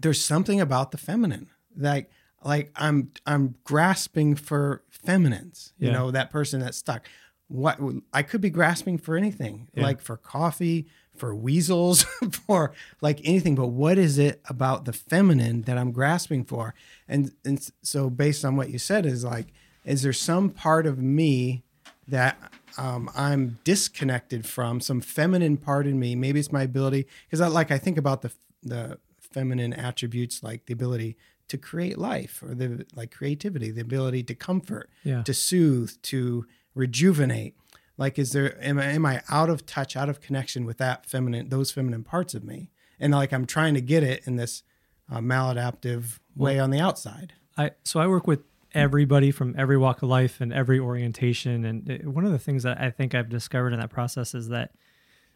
[0.00, 2.10] there's something about the feminine like
[2.44, 5.94] like i'm i'm grasping for feminines you Yeah.
[5.94, 7.06] know that person that's stuck
[7.48, 7.78] what
[8.12, 9.82] i could be grasping for anything Yeah.
[9.84, 12.02] like for coffee for weasels
[12.46, 16.74] for like anything but what is it about the feminine that i'm grasping for
[17.06, 19.48] and and so based on what you said is like
[19.84, 21.62] is there some part of me
[22.08, 22.38] that
[22.78, 26.14] um, I'm disconnected from some feminine part in me.
[26.14, 30.66] Maybe it's my ability because I like I think about the the feminine attributes like
[30.66, 31.16] the ability
[31.48, 35.22] to create life or the like creativity, the ability to comfort, Yeah.
[35.22, 37.54] to soothe, to rejuvenate.
[37.98, 41.04] Like, is there am I am I out of touch, out of connection with that
[41.06, 42.70] feminine, those feminine parts of me?
[43.00, 44.62] And like I'm trying to get it in this
[45.10, 47.34] uh, maladaptive way on the outside.
[47.58, 48.40] I so I work with
[48.74, 51.64] everybody from every walk of life and every orientation.
[51.64, 54.48] And it- one of the things that I think I've discovered in that process is
[54.48, 54.72] that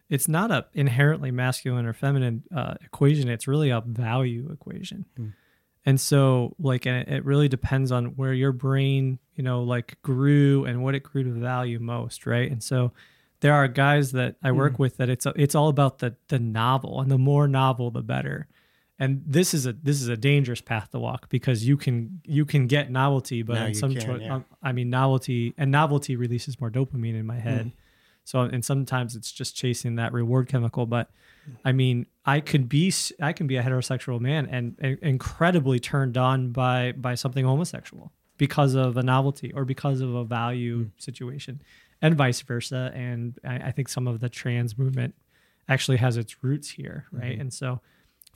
[0.08, 3.28] it's not a inherently masculine or feminine uh, equation.
[3.28, 5.04] It's really a value equation.
[5.16, 5.28] Hmm.
[5.84, 10.00] And so like and it it really depends on where your brain you know like
[10.02, 12.50] grew and what it grew to value most right?
[12.50, 12.92] And so
[13.40, 14.56] there are guys that I hmm.
[14.56, 17.00] work with that it's it's all about the the novel.
[17.00, 18.48] And the more novel the better
[18.98, 22.44] and this is a this is a dangerous path to walk because you can you
[22.44, 24.40] can get novelty but No, in some can, yeah.
[24.62, 27.40] i mean novelty and novelty releases more dopamine in my hmm.
[27.48, 27.72] head.
[28.24, 31.10] So and sometimes it's just chasing that reward chemical but
[31.44, 31.52] hmm.
[31.64, 36.16] i mean i could be i can be a heterosexual man and, and incredibly turned
[36.16, 40.90] on by by something homosexual because of a novelty or because of a value hmm.
[40.98, 41.60] situation
[42.02, 42.92] and vice versa.
[42.94, 45.14] And I, I think some of the trans movement
[45.68, 47.38] actually has its roots here right?
[47.38, 47.80] And so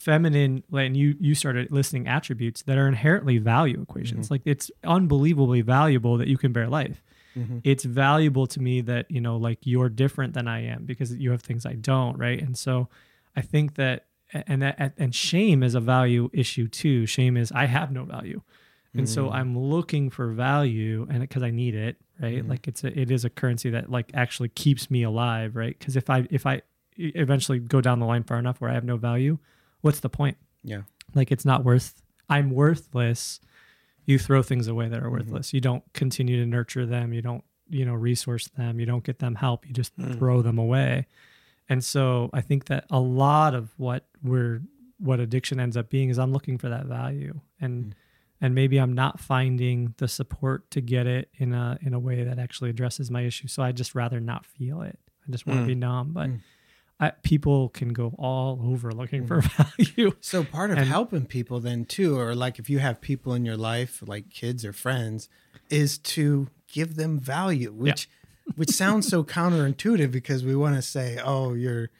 [0.00, 4.26] feminine and you you started listing attributes that are inherently value equations.
[4.26, 4.34] Mm-hmm.
[4.34, 7.04] Like it's unbelievably valuable that you can bear life.
[7.36, 7.58] Mm-hmm.
[7.64, 11.30] It's valuable to me that you know like you're different than i am because you
[11.30, 12.40] have things i don't right?
[12.40, 12.88] And so
[13.36, 17.04] i think that and that and shame is a value issue too.
[17.04, 18.40] Shame is i have no value.
[18.92, 19.34] And so mm.
[19.34, 22.38] i'm looking for value and because i need it right?
[22.38, 22.50] Mm-hmm.
[22.50, 25.78] Like it's a, it is a currency that like actually keeps me alive right?
[25.78, 26.62] Because if i if i
[26.96, 29.38] eventually go down the line far enough where i have no value
[29.80, 30.36] what's the point?
[30.62, 30.82] Yeah.
[31.14, 33.40] like it's not worth i'm worthless.
[34.06, 35.12] You throw things away that are mm-hmm.
[35.12, 35.52] worthless.
[35.52, 37.12] You don't continue to nurture them.
[37.12, 38.80] You don't you know resource them.
[38.80, 39.66] You don't get them help.
[39.66, 40.18] You just mm.
[40.18, 41.06] throw them away.
[41.68, 44.62] And so i think that a lot of what we're
[44.98, 47.40] what addiction ends up being is i'm looking for that value.
[47.60, 47.92] And mm.
[48.40, 52.24] and maybe i'm not finding the support to get it in a in a way
[52.24, 53.48] that actually addresses my issue.
[53.48, 54.98] So i just rather not feel it.
[55.26, 55.68] I just want to mm.
[55.68, 56.12] be numb.
[56.12, 56.30] But
[57.00, 59.86] I, people can go all over looking for mm.
[59.96, 63.32] value So part of And- helping people then too, or like if you have people
[63.32, 65.28] in your life, like kids or friends,
[65.70, 68.08] is to give them value, which
[68.56, 71.90] which sounds so counterintuitive because we want to say, oh, you're.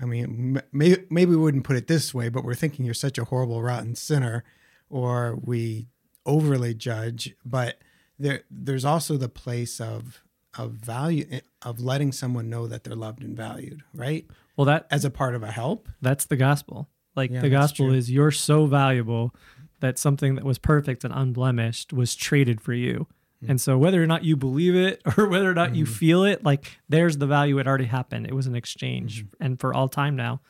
[0.00, 2.92] I mean, m- may, maybe we wouldn't put it this way, but we're thinking you're
[2.94, 4.42] such a horrible, rotten sinner,
[4.90, 5.86] or we
[6.26, 7.36] overly judge.
[7.44, 7.78] But
[8.18, 10.20] there, there's also the place of
[10.58, 14.26] of value of letting someone know that they're loved and valued, right?
[14.56, 15.88] well that As a part of a help.
[16.00, 16.88] That's the gospel.
[17.16, 19.34] Like Yeah, the gospel is you're so valuable
[19.80, 23.06] that something that was perfect and unblemished was traded for you.
[23.40, 23.52] Hmm.
[23.52, 26.44] And so whether or not you believe it or whether or not you feel it,
[26.44, 28.26] like there's the value it already happened.
[28.26, 29.42] It was an exchange Mm-hmm.
[29.44, 30.40] and for all time now,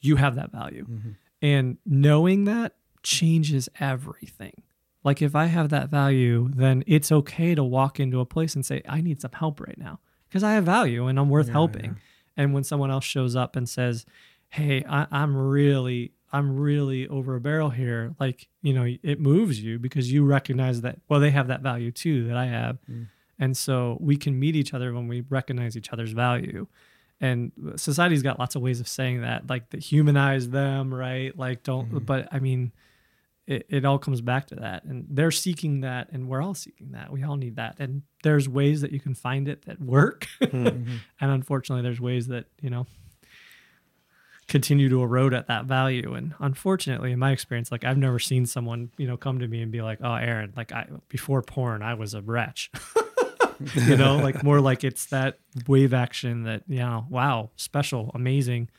[0.00, 0.86] you have that value.
[1.42, 4.62] And knowing that changes everything.
[5.02, 8.64] Like if I have that value, then it's okay to walk into a place and
[8.64, 9.98] say I need some help right now
[10.28, 11.96] because I have value and I'm worth helping.
[12.36, 14.06] And when someone else shows up and says,
[14.50, 19.60] "Hey, I, I'm really, I'm really over a barrel here," like you know, it moves
[19.60, 20.98] you because you recognize that.
[21.08, 23.08] Well, they have that value too that I have, mm.
[23.38, 26.66] and so we can meet each other when we recognize each other's value.
[27.22, 31.36] And uh, society's got lots of ways of saying that, like that humanize them, right?
[31.36, 31.98] Like don't, mm-hmm.
[31.98, 32.72] but I mean,
[33.50, 34.84] it, it all comes back to that.
[34.84, 37.12] And they're seeking that and we're all seeking that.
[37.12, 37.76] We all need that.
[37.80, 40.26] And there's ways that you can find it that work.
[40.40, 40.66] Hmm.
[40.66, 40.96] Mm-hmm.
[41.20, 42.86] And unfortunately there's ways that you know
[44.48, 46.14] continue to erode at that value.
[46.14, 49.62] And unfortunately in my experience like i've never seen someone you know come to me
[49.62, 52.70] and be like oh aaron like i before porn i was a wretch.
[53.74, 55.38] You know like more like it's that
[55.68, 58.70] wave action that you know wow special amazing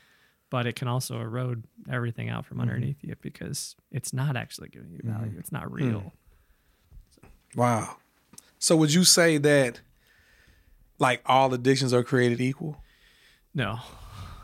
[0.52, 4.92] but it can also erode everything out from underneath you because it's not actually giving
[4.92, 6.12] you value it's not real
[7.54, 7.96] Wow.
[8.58, 9.80] So would you say that
[10.98, 12.82] like all addictions are created equal?
[13.54, 13.78] No.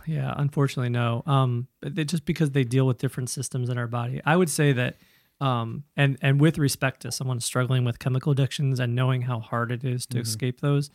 [0.06, 1.22] Yeah, unfortunately, no.
[1.26, 4.48] Um, but they, just because they deal with different systems in our body, I would
[4.48, 4.96] say that,
[5.40, 9.70] um, and and with respect to someone struggling with chemical addictions and knowing how hard
[9.70, 10.90] it is to escape those,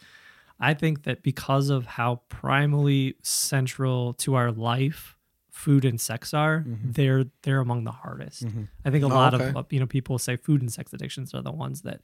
[0.63, 5.17] I think that because of how primally central to our life
[5.51, 6.91] food and sex are, mm-hmm.
[6.91, 8.45] they're they're among the hardest.
[8.45, 8.63] Mm-hmm.
[8.85, 9.49] I think a oh, lot okay.
[9.49, 11.99] of uh, you know people say food and sex addictions are the ones that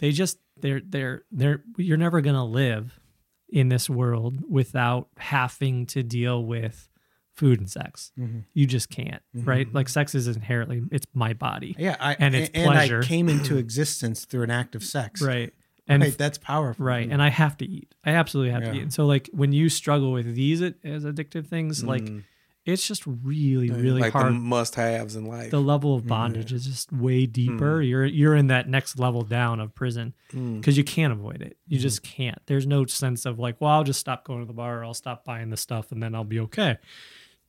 [0.00, 3.00] they just they're they're they're you're never gonna live
[3.48, 6.90] in this world without having to deal with
[7.34, 8.12] food and sex.
[8.18, 8.40] Mm-hmm.
[8.52, 9.72] You just can't, right?
[9.72, 11.74] Like sex is inherently it's my body.
[11.78, 15.22] Yeah, I, And it's and I came into existence through an act of sex.
[15.22, 15.54] Right.
[15.88, 16.84] And right, that's powerful.
[16.84, 17.94] right, and I have to eat.
[18.04, 18.82] I absolutely have to eat.
[18.82, 22.24] And so like when you struggle with these as addictive things, like Mm.
[22.66, 24.34] it's just really really like hard.
[24.34, 25.50] must haves in life.
[25.50, 27.80] the level of bondage is just way deeper.
[27.80, 30.56] You're you're in that next level down of prison Mm.
[30.60, 31.56] because you can't avoid it.
[31.66, 32.38] You just can't.
[32.44, 34.92] There's no sense of like, well, I'll just stop going to the bar or I'll
[34.92, 36.76] stop buying the stuff and then I'll be okay.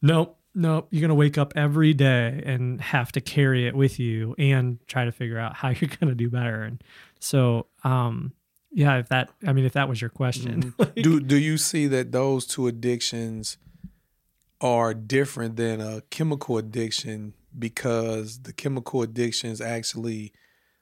[0.01, 0.87] Nope, nope.
[0.91, 5.03] You're gonna wake up every day and have to carry it with you and try
[5.03, 6.63] to figure out how you're gonna do better.
[6.63, 6.81] And
[7.19, 8.33] so, um,
[8.71, 11.87] yeah, if that, I mean, if that was your question, like- do do you see
[11.87, 13.57] that those two addictions
[14.61, 20.33] are different than a chemical addiction because the chemical addictions actually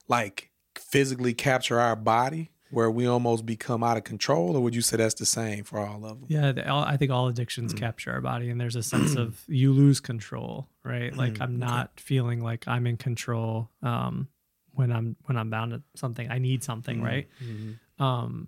[0.07, 4.81] like physically capture our body where we almost become out of control or would you
[4.81, 7.73] say that's the same for all of them Yeah, the, all, I think all addictions
[7.73, 7.77] Mm.
[7.77, 11.15] capture our body, and there's a sense of you lose control, right?
[11.15, 14.27] Like Mm, I'm not feeling like I'm in control um,
[14.77, 16.29] when I'm when I'm bound to something.
[16.31, 17.03] I need something, Mm.
[17.03, 17.27] right?
[17.43, 18.03] Mm-hmm.
[18.03, 18.47] Um,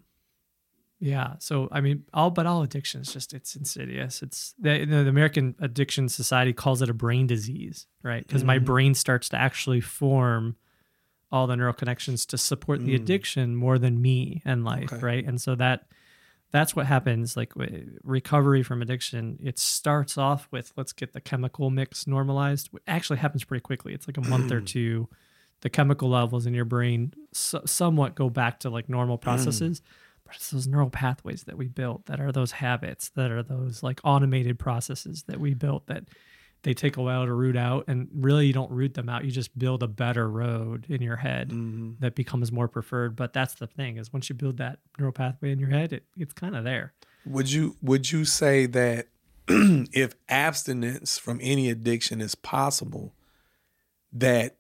[1.00, 1.36] yeah.
[1.40, 4.22] So I mean, all but all addictions just it's insidious.
[4.22, 8.26] It's the, the American Addiction Society calls it a brain disease, right?
[8.26, 8.66] Because my Mhm.
[8.66, 10.56] brain starts to actually form
[11.32, 13.02] all the neural connections to support the Mm.
[13.02, 15.02] addiction more than me and life, Okay.
[15.06, 15.26] right?
[15.26, 15.88] And so that
[16.52, 17.54] that's what happens like
[18.04, 23.20] recovery from addiction it starts off with let's get the chemical mix normalized it actually
[23.20, 25.08] happens pretty quickly it's like a month or two
[25.62, 29.82] the chemical levels in your brain so, somewhat go back to like normal processes
[30.26, 33.82] but it's those neural pathways that we built that are those habits that are those
[33.84, 36.04] like automated processes that we built that
[36.64, 39.32] they take a while to root out and really you don't root them out you
[39.32, 41.92] just build a better road in your head Mm-hmm.
[42.00, 45.52] that becomes more preferred but that's the thing is once you build that neural pathway
[45.52, 46.94] in your head it, it's kind of there
[47.26, 49.08] Would you would you say that
[49.48, 53.16] if abstinence from any addiction is possible,
[54.14, 54.58] that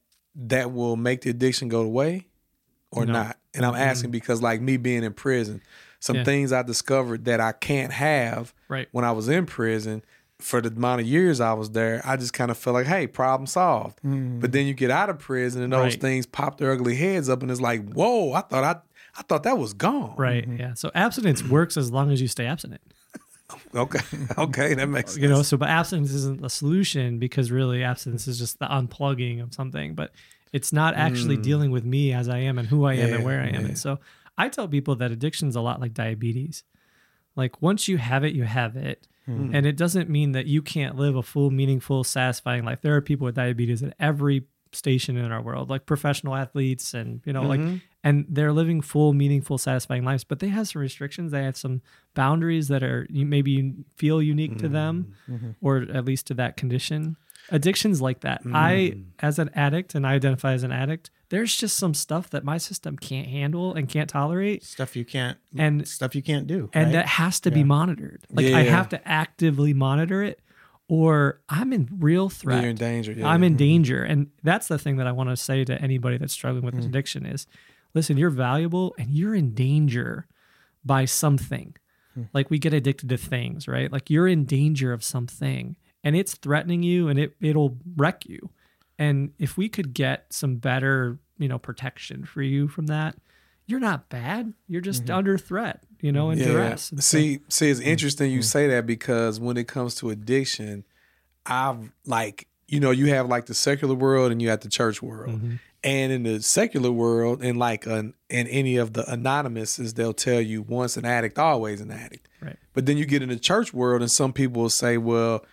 [0.47, 2.27] that will make the addiction go away
[2.91, 3.13] or No.
[3.13, 3.37] not?
[3.53, 5.61] And I'm asking because like me being in prison,
[5.99, 6.23] some Yeah.
[6.23, 10.03] things I discovered that I can't have right when I was in prison
[10.39, 13.07] for the amount of years I was there, I just kind of felt like, hey,
[13.07, 13.99] problem solved.
[14.05, 14.39] Mm.
[14.39, 16.01] But then you get out of prison and those Right.
[16.01, 18.75] things pop their ugly heads up and it's like, whoa, I thought I
[19.17, 20.13] I thought that was gone.
[20.17, 22.79] right yeah so abstinence works as long as you stay abstinent
[23.75, 23.99] Okay.
[24.37, 24.73] Okay.
[24.75, 25.21] That makes sense.
[25.21, 29.41] you know so but abstinence isn't the solution because really abstinence is just the unplugging
[29.41, 30.11] of something but
[30.53, 31.43] it's not actually Mm.
[31.43, 33.59] dealing with me as i am and who i am and where i am yeah.
[33.69, 33.99] and so
[34.37, 36.63] i tell people that addiction's a lot like diabetes
[37.35, 39.53] like once you have it you have it Hmm.
[39.53, 43.01] and it doesn't mean that you can't live a full meaningful satisfying life there are
[43.01, 47.43] people with diabetes at every station in our world like professional athletes and you know
[47.43, 47.81] like Mhm.
[48.03, 51.81] And they're living full meaningful satisfying lives but they have some restrictions they have some
[52.13, 55.55] boundaries that are maybe you feel unique to them Mhm.
[55.61, 57.17] or at least to that condition
[57.51, 59.03] addictions like that i Mm.
[59.19, 62.57] as an addict and i identify as an addict there's just some stuff that my
[62.57, 66.69] system can't handle and can't tolerate Stuff you can't And- stuff you can't do.
[66.73, 66.91] and right?
[66.93, 68.75] that has to be monitored like i Yeah.
[68.77, 70.39] have to actively monitor it
[70.87, 73.11] or i'm in real threat You're in danger.
[73.13, 73.27] Yeah.
[73.27, 74.03] I'm in danger.
[74.03, 76.85] And that's the thing that I want to say to anybody that's struggling with Mm.
[76.85, 77.45] addiction is
[77.93, 80.27] listen, you're valuable and you're in danger
[80.85, 81.75] by something.
[82.13, 82.23] Hmm.
[82.33, 83.91] Like we get addicted to things, right?
[83.91, 88.49] Like you're in danger of something and it's threatening you and it it'll wreck you.
[88.97, 93.15] And if we could get some better, you know, protection for you from that,
[93.65, 94.53] you're not bad.
[94.67, 95.15] You're just Mm-hmm.
[95.15, 96.91] under threat, you know, and duress.
[96.91, 98.35] And so- See, see, it's interesting Mm.
[98.35, 100.85] you say that because when it comes to addiction,
[101.45, 105.01] I've like you know you have like the secular world and you have the church
[105.01, 105.59] world, Mhm.
[105.83, 110.41] And in the secular world and like an in any of the anonymouses, they'll tell
[110.41, 112.27] you once an addict, always an addict.
[112.41, 112.57] Right.
[112.73, 115.45] But then you get in the church world, and some people will say, well,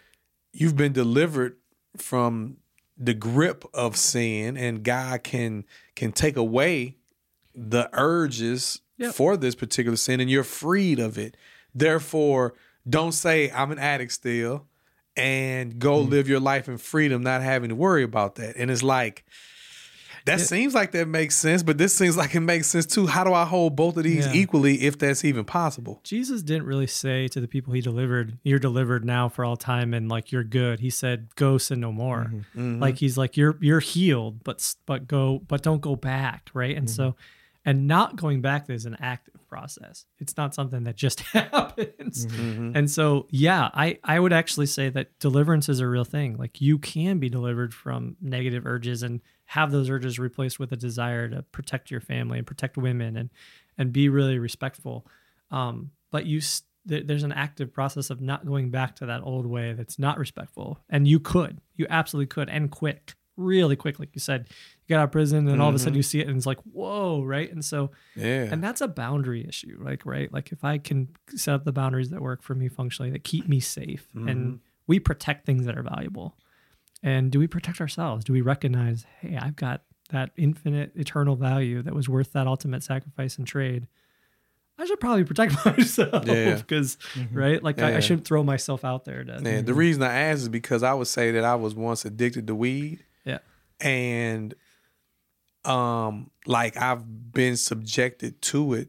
[0.53, 1.57] you've been delivered
[1.97, 2.57] from
[2.99, 5.65] the grip of sin, and God can
[5.95, 6.97] can take away
[7.55, 9.15] the urges Yep.
[9.15, 11.37] for this particular sin, and you're freed of it.
[11.75, 12.55] Therefore,
[12.89, 14.67] don't say I'm an addict still,
[15.17, 16.09] and go Mm.
[16.11, 18.57] live your life in freedom, not having to worry about that.
[18.57, 19.25] And it's like.
[20.27, 20.45] That Yeah.
[20.45, 23.07] seems like that makes sense, but this seems like it makes sense too.
[23.07, 24.35] How do I hold both of these Yeah.
[24.35, 26.01] equally if that's even possible?
[26.05, 29.95] Jesus didn't really say to the people he delivered, "You're delivered now for all time,"
[29.95, 30.81] and like you're good.
[30.81, 32.81] He said, "Go sin no more." Mhm.
[32.81, 36.77] Like he's like you're you're healed, but but go but don't go back, right?
[36.77, 37.15] And so,
[37.65, 40.07] and not going back is an active process.
[40.19, 42.27] It's not something that just happens.
[42.27, 42.73] Mhm.
[42.75, 46.37] And so, yeah, I I would actually say that deliverance is a real thing.
[46.37, 50.77] Like you can be delivered from negative urges and have those urges replaced with a
[50.77, 53.31] desire to protect your family and protect women and
[53.79, 55.07] and be really respectful.
[55.51, 59.21] Um, but you s- there- there's an active process of not going back to that
[59.23, 60.79] old way that's not respectful.
[60.89, 63.15] And you could, you absolutely could, and quick.
[63.39, 63.99] really quick.
[63.99, 66.21] Like you said, you get out of prison and all of a sudden you see
[66.21, 67.53] it and it's like, whoa, right?
[67.53, 68.49] And so, Yeah.
[68.51, 70.33] and that's a boundary issue, like, right?
[70.33, 73.47] Like if I can set up the boundaries that work for me functionally, that keep
[73.47, 76.39] me safe and we protect things that are valuable.
[77.03, 78.25] And do we protect ourselves?
[78.25, 82.83] Do we recognize, hey, I've got that infinite eternal value that was worth that ultimate
[82.83, 83.87] sacrifice and trade?
[84.79, 86.57] I should probably protect myself Yeah.
[86.57, 86.99] because,
[87.33, 87.63] right?
[87.63, 87.97] Like I, Yeah.
[87.97, 90.93] I shouldn't throw myself out there to, Man, the reason I asked is because I
[90.95, 93.39] would say that I was once addicted to weed yeah.
[93.81, 94.55] and
[95.65, 98.89] um like I've been subjected to it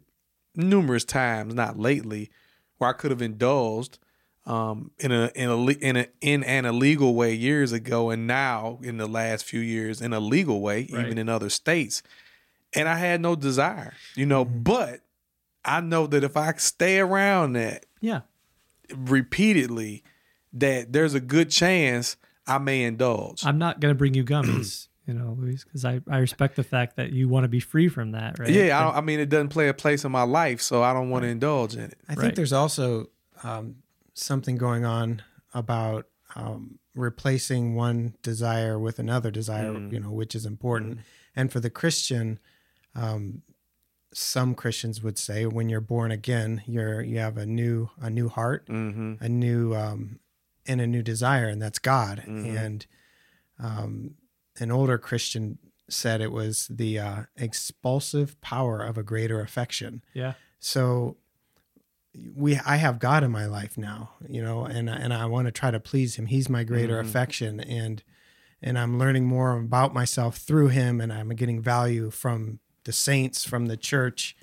[0.55, 2.29] numerous times, not lately,
[2.77, 3.97] where I could have indulged
[4.47, 8.79] um in a in a in a in an illegal way years ago and now
[8.81, 11.05] in the last few years in a legal way Right.
[11.05, 12.01] even in other states
[12.73, 15.01] and I had no desire, you know, but
[15.63, 18.21] I know that if I stay around that Yeah.
[18.95, 20.03] repeatedly
[20.53, 23.45] that there's a good chance I may indulge.
[23.45, 26.63] I'm not going to bring you gummies, you know, Luis, because I, I respect the
[26.63, 28.49] fact that you want to be free from that, right?
[28.49, 30.93] yeah, I, don't, I mean, it doesn't play a place in my life, so I
[30.93, 31.97] don't want to indulge in it.
[32.07, 32.35] I think Right.
[32.35, 33.09] there's also
[33.43, 33.75] um,
[34.17, 35.21] something going on
[35.53, 40.99] about um, replacing one desire with another desire, you know, which is important.
[41.35, 42.39] And for the Christian,
[42.95, 43.43] um,
[44.13, 48.29] some Christians would say, when you're born again, you're you have a new a new
[48.29, 49.23] heart, Mm-hmm.
[49.23, 50.19] a new um,
[50.65, 52.23] and a new desire, and that's God.
[52.27, 52.57] Mhm.
[52.57, 52.85] And
[53.59, 54.15] um,
[54.59, 55.59] an older Christian
[55.89, 60.33] said it was the uh, expulsive power of a greater affection Yeah.
[60.59, 61.15] so
[62.35, 65.51] we i have god in my life now you know and and i want to
[65.51, 67.05] try to please him he's my greater Mhm.
[67.07, 68.03] affection and
[68.61, 73.43] and i'm learning more about myself through him and i'm getting value from the saints
[73.45, 74.35] from the church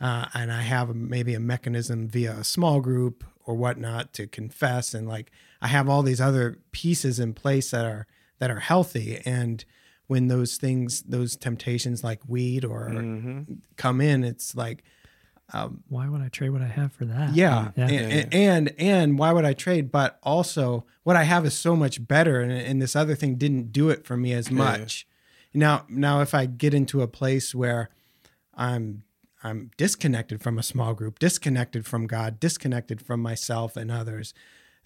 [0.00, 4.92] uh, and i have maybe a mechanism via a small group or whatnot to confess
[4.92, 5.30] and like
[5.62, 8.06] i have all these other pieces in place that are
[8.40, 9.64] that are healthy and
[10.06, 13.54] when those things those temptations like weed or Mm-hmm.
[13.76, 14.84] come in it's like
[15.88, 17.34] Why would I trade what I have for that?
[17.34, 17.88] yeah, Yeah.
[17.88, 18.38] And, Yeah.
[18.38, 19.92] and and why would I trade?
[19.92, 23.72] But also, what I have is so much better, and, and this other thing didn't
[23.72, 25.06] do it for me as much.
[25.54, 27.90] Now, now, if I get into a place where
[28.54, 29.02] I'm
[29.44, 34.32] I'm disconnected from a small group, disconnected from God, disconnected from myself and others,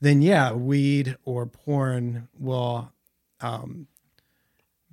[0.01, 2.91] then yeah, weed or porn will
[3.41, 3.87] um,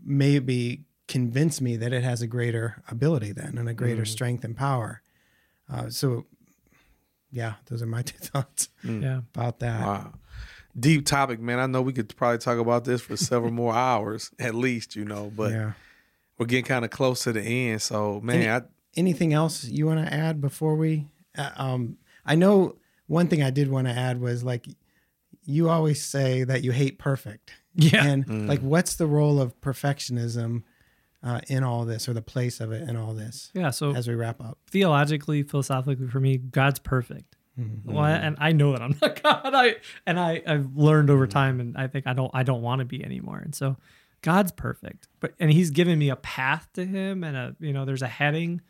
[0.03, 4.55] maybe convince me that it has a greater ability then and a greater strength and
[4.57, 5.01] power.
[5.73, 6.25] Uh, so,
[7.31, 9.21] yeah, those are my two thoughts Yeah.
[9.33, 9.81] about that.
[9.81, 10.13] Wow.
[10.79, 11.59] Deep topic, man.
[11.59, 15.05] I know we could probably talk about this for several more hours at least, you
[15.05, 15.71] know, but yeah.
[16.37, 17.81] we're getting kind of close to the end.
[17.81, 21.07] So, man, I, Anything else you want to add before we?
[21.37, 22.75] Uh, um, I know
[23.07, 24.67] one thing I did want to add was like
[25.45, 27.53] you always say that you hate perfect.
[27.75, 28.05] Yeah.
[28.05, 30.61] And like, what's the role of perfectionism
[31.23, 33.49] uh, in all this, or the place of it in all this?
[33.53, 33.69] Yeah.
[33.69, 34.57] So As we wrap up.
[34.69, 37.37] theologically, philosophically, for me, God's perfect.
[37.59, 37.93] Mm-hmm.
[37.93, 39.53] Well, and I know that I'm not God.
[39.53, 39.75] I
[40.07, 42.85] and I I've learned over time, and I think I don't I don't want to
[42.85, 43.37] be anymore.
[43.37, 43.77] And so,
[44.21, 47.85] God's perfect, but and He's given me a path to Him, and a you know
[47.85, 48.61] there's a heading,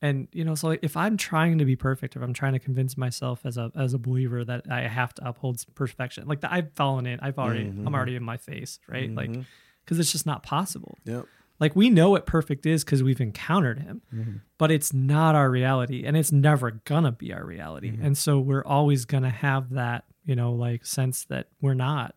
[0.00, 2.96] and you know so if I'm trying to be perfect, if I'm trying to convince
[2.96, 6.72] myself as a as a believer that I have to uphold perfection, like that I've
[6.72, 9.14] fallen in, I've already I'm already in my face, right?
[9.14, 9.36] Like
[9.84, 10.96] because it's just not possible.
[11.04, 11.26] yep.
[11.60, 14.36] Like we know what perfect is because we've encountered him, mm-hmm.
[14.58, 17.92] but it's not our reality and it's never gonna be our reality.
[17.92, 18.06] Mm-hmm.
[18.06, 22.14] And so we're always gonna have that, you know, like sense that we're not.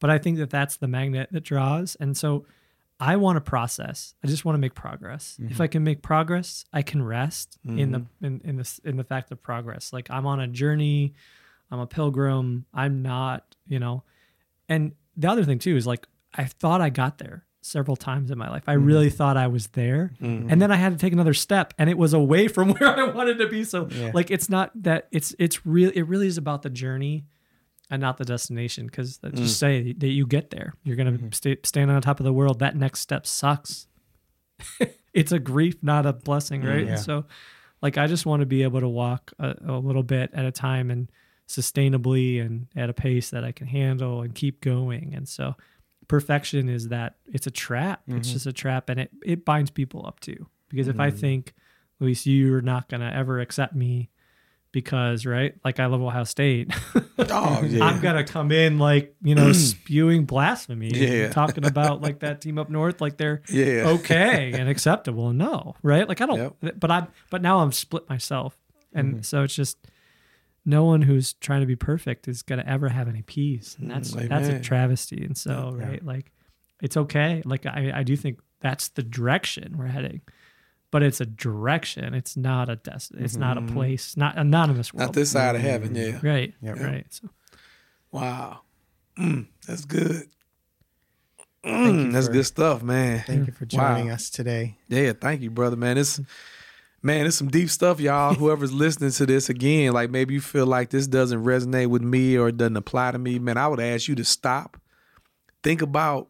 [0.00, 1.96] But I think that that's the magnet that draws.
[1.98, 2.44] And so
[3.00, 4.14] I want to process.
[4.22, 5.36] I just want to make progress.
[5.38, 5.62] If mm-hmm.
[5.62, 9.32] I can make progress, I can rest in the in, in the in the fact
[9.32, 9.92] of progress.
[9.92, 11.14] Like I'm on a journey,
[11.70, 12.66] I'm a pilgrim.
[12.72, 14.04] I'm not, you know.
[14.68, 18.36] And the other thing too is like I thought I got there several times in
[18.36, 18.64] my life.
[18.66, 18.84] I mm-hmm.
[18.84, 20.12] really thought I was there.
[20.20, 20.50] Mm-hmm.
[20.50, 23.04] And then I had to take another step and it was away from where I
[23.04, 23.64] wanted to be.
[23.64, 24.10] So Yeah.
[24.12, 27.24] like it's not that it's it's real it really is about the journey
[27.90, 29.48] and not the destination because just mm.
[29.48, 30.74] say that you get there.
[30.82, 31.32] You're going to mm-hmm.
[31.32, 32.58] stay stand on top of the world.
[32.58, 33.86] That next step sucks.
[35.14, 36.86] it's a grief, not a blessing, mm, right?
[36.86, 36.92] Yeah.
[36.92, 37.24] And so
[37.80, 40.52] like I just want to be able to walk a, a little bit at a
[40.52, 41.10] time and
[41.48, 45.14] sustainably and at a pace that I can handle and keep going.
[45.14, 45.54] And so
[46.08, 48.02] perfection is that it's a trap.
[48.06, 48.32] It's mm-hmm.
[48.32, 50.46] just a trap and it, it binds people up too.
[50.68, 51.18] Because if I mm-hmm.
[51.18, 51.54] think,
[52.00, 54.10] Luis, you're not going to ever accept me
[54.72, 55.54] because, right?
[55.64, 56.72] Like I love Ohio State.
[57.16, 57.84] Oh, yeah.
[57.84, 60.90] I'm going to come in like, you know, spewing blasphemy.
[60.92, 61.30] Yeah.
[61.30, 63.84] Talking about like that team up north, like they're Yeah.
[63.86, 65.32] okay and acceptable.
[65.32, 66.08] No, right?
[66.08, 68.58] Like I don't, but I, but now I'm split myself.
[68.92, 69.22] And mm-hmm.
[69.22, 69.78] so it's just,
[70.64, 73.76] no one who's trying to be perfect is going to ever have any peace.
[73.78, 75.24] And that's, Mm, that's a travesty.
[75.24, 75.86] And so, Yeah.
[75.86, 76.04] right.
[76.04, 76.30] Like
[76.82, 77.40] It's okay.
[77.44, 80.20] Like I, I do think that's the direction we're heading.
[80.90, 82.14] But it's a direction.
[82.14, 83.24] It's not a destiny.
[83.24, 84.16] It's not a place.
[84.16, 85.08] Not anonymous world.
[85.08, 86.18] Not this side of heaven, yeah.
[86.22, 86.54] Right.
[86.62, 86.78] Yep.
[86.80, 87.06] Right.
[87.10, 87.28] So
[88.12, 88.60] Wow.
[89.18, 90.28] Mm, that's good.
[91.64, 93.24] Mm, that's for- good stuff, man.
[93.26, 93.94] Thank you for Wow.
[93.94, 94.76] joining us today.
[94.88, 95.96] Yeah, thank you, brother, man.
[95.98, 96.20] It's
[97.04, 98.34] man, it's some deep stuff, y'all.
[98.38, 102.36] Whoever's listening to this again, like maybe you feel like this doesn't resonate with me
[102.36, 103.58] or it doesn't apply to me, man.
[103.58, 104.80] I would ask you to stop.
[105.62, 106.28] Think about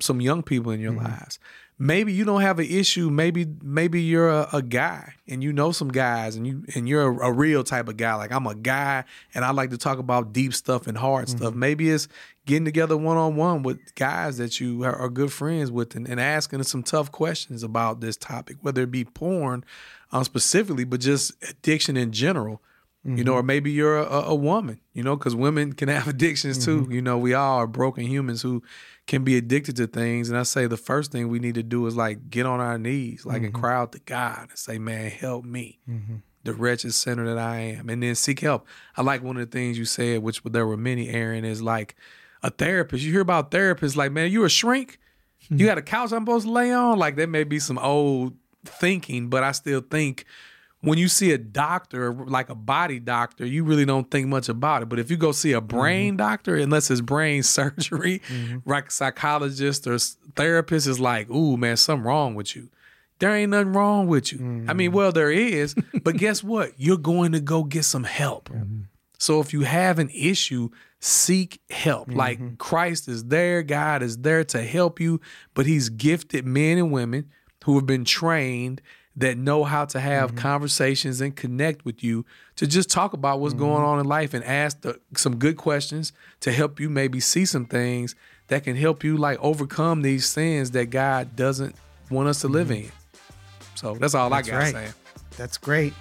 [0.00, 1.06] some young people in your mm-hmm.
[1.06, 1.38] lives.
[1.78, 3.10] Maybe you don't have an issue.
[3.10, 7.02] Maybe maybe you're a, a guy and you know some guys and you and you're
[7.02, 8.14] a, a real type of guy.
[8.14, 9.04] Like I'm a guy
[9.34, 11.50] and I like to talk about deep stuff and hard stuff.
[11.50, 11.58] Mm-hmm.
[11.58, 12.08] Maybe it's
[12.46, 16.08] getting together one on one with guys that you are, are good friends with and,
[16.08, 19.62] and asking some tough questions about this topic, whether it be porn
[20.12, 22.62] um, specifically, but just addiction in general.
[23.08, 23.46] You know, or mm-hmm.
[23.46, 26.82] maybe you're a, a woman, you know, because women can have addictions too.
[26.82, 26.92] Mm-hmm.
[26.92, 28.64] You know, we all are broken humans who
[29.06, 30.28] can be addicted to things.
[30.28, 32.78] And I say the first thing we need to do is like get on our
[32.78, 33.60] knees, like and mm-hmm.
[33.60, 35.78] cry out to God and say, man, help me,
[36.42, 37.88] the wretched sinner that I am.
[37.88, 38.66] And then seek help.
[38.96, 41.94] I like one of the things you said, which there were many, Aaron, is like
[42.42, 43.04] a therapist.
[43.04, 44.98] You hear about therapists, like, man, you a shrink?
[45.48, 46.98] You got a couch I'm supposed to lay on?
[46.98, 48.34] Like, there may be some old
[48.68, 50.24] thinking, but I still think
[50.80, 54.82] when you see a doctor, like a body doctor, you really don't think much about
[54.82, 54.88] it.
[54.88, 55.66] But if you go see a mm-hmm.
[55.66, 58.68] brain doctor, unless it's brain surgery, mm-hmm.
[58.68, 59.98] like a psychologist or
[60.36, 62.68] therapist is like, ooh, man, something wrong with you.
[63.18, 64.38] There ain't nothing wrong with you.
[64.38, 64.96] I mean, mm-hmm.
[64.96, 66.72] well, there is, but guess what?
[66.76, 68.50] You're going to go get some help.
[69.18, 70.68] So if you have an issue,
[71.00, 72.12] seek help.
[72.12, 75.22] Like Christ is there, God is there to help you,
[75.54, 77.30] but He's gifted men and women
[77.66, 78.80] who have been trained
[79.16, 83.54] that know how to have conversations and connect with you to just talk about what's
[83.54, 87.44] going on in life and ask the, some good questions to help you maybe see
[87.44, 88.14] some things
[88.48, 91.74] that can help you like overcome these sins that God doesn't
[92.08, 92.90] want us to live in.
[93.74, 94.72] So that's all That's I got right.
[94.72, 94.94] saying.
[95.36, 95.92] That's great.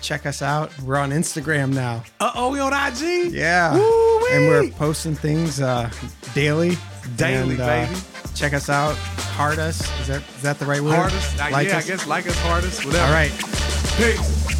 [0.00, 0.76] Check us out.
[0.80, 2.04] We're on Instagram now.
[2.20, 3.32] Uh oh, we on IG?
[3.32, 3.74] Yeah.
[3.74, 4.28] Woo-wee.
[4.32, 5.90] And we're posting things uh,
[6.34, 6.76] daily.
[7.16, 8.00] Daily, And, uh, baby.
[8.34, 8.94] Check us out.
[9.36, 9.80] Heart us.
[10.00, 10.94] Is that is that the right word?
[10.94, 11.40] Hardest?
[11.40, 11.84] Uh, Like yeah, us?
[11.84, 13.04] I guess like us hardest, whatever.
[13.06, 13.32] All right.
[13.96, 14.59] Peace.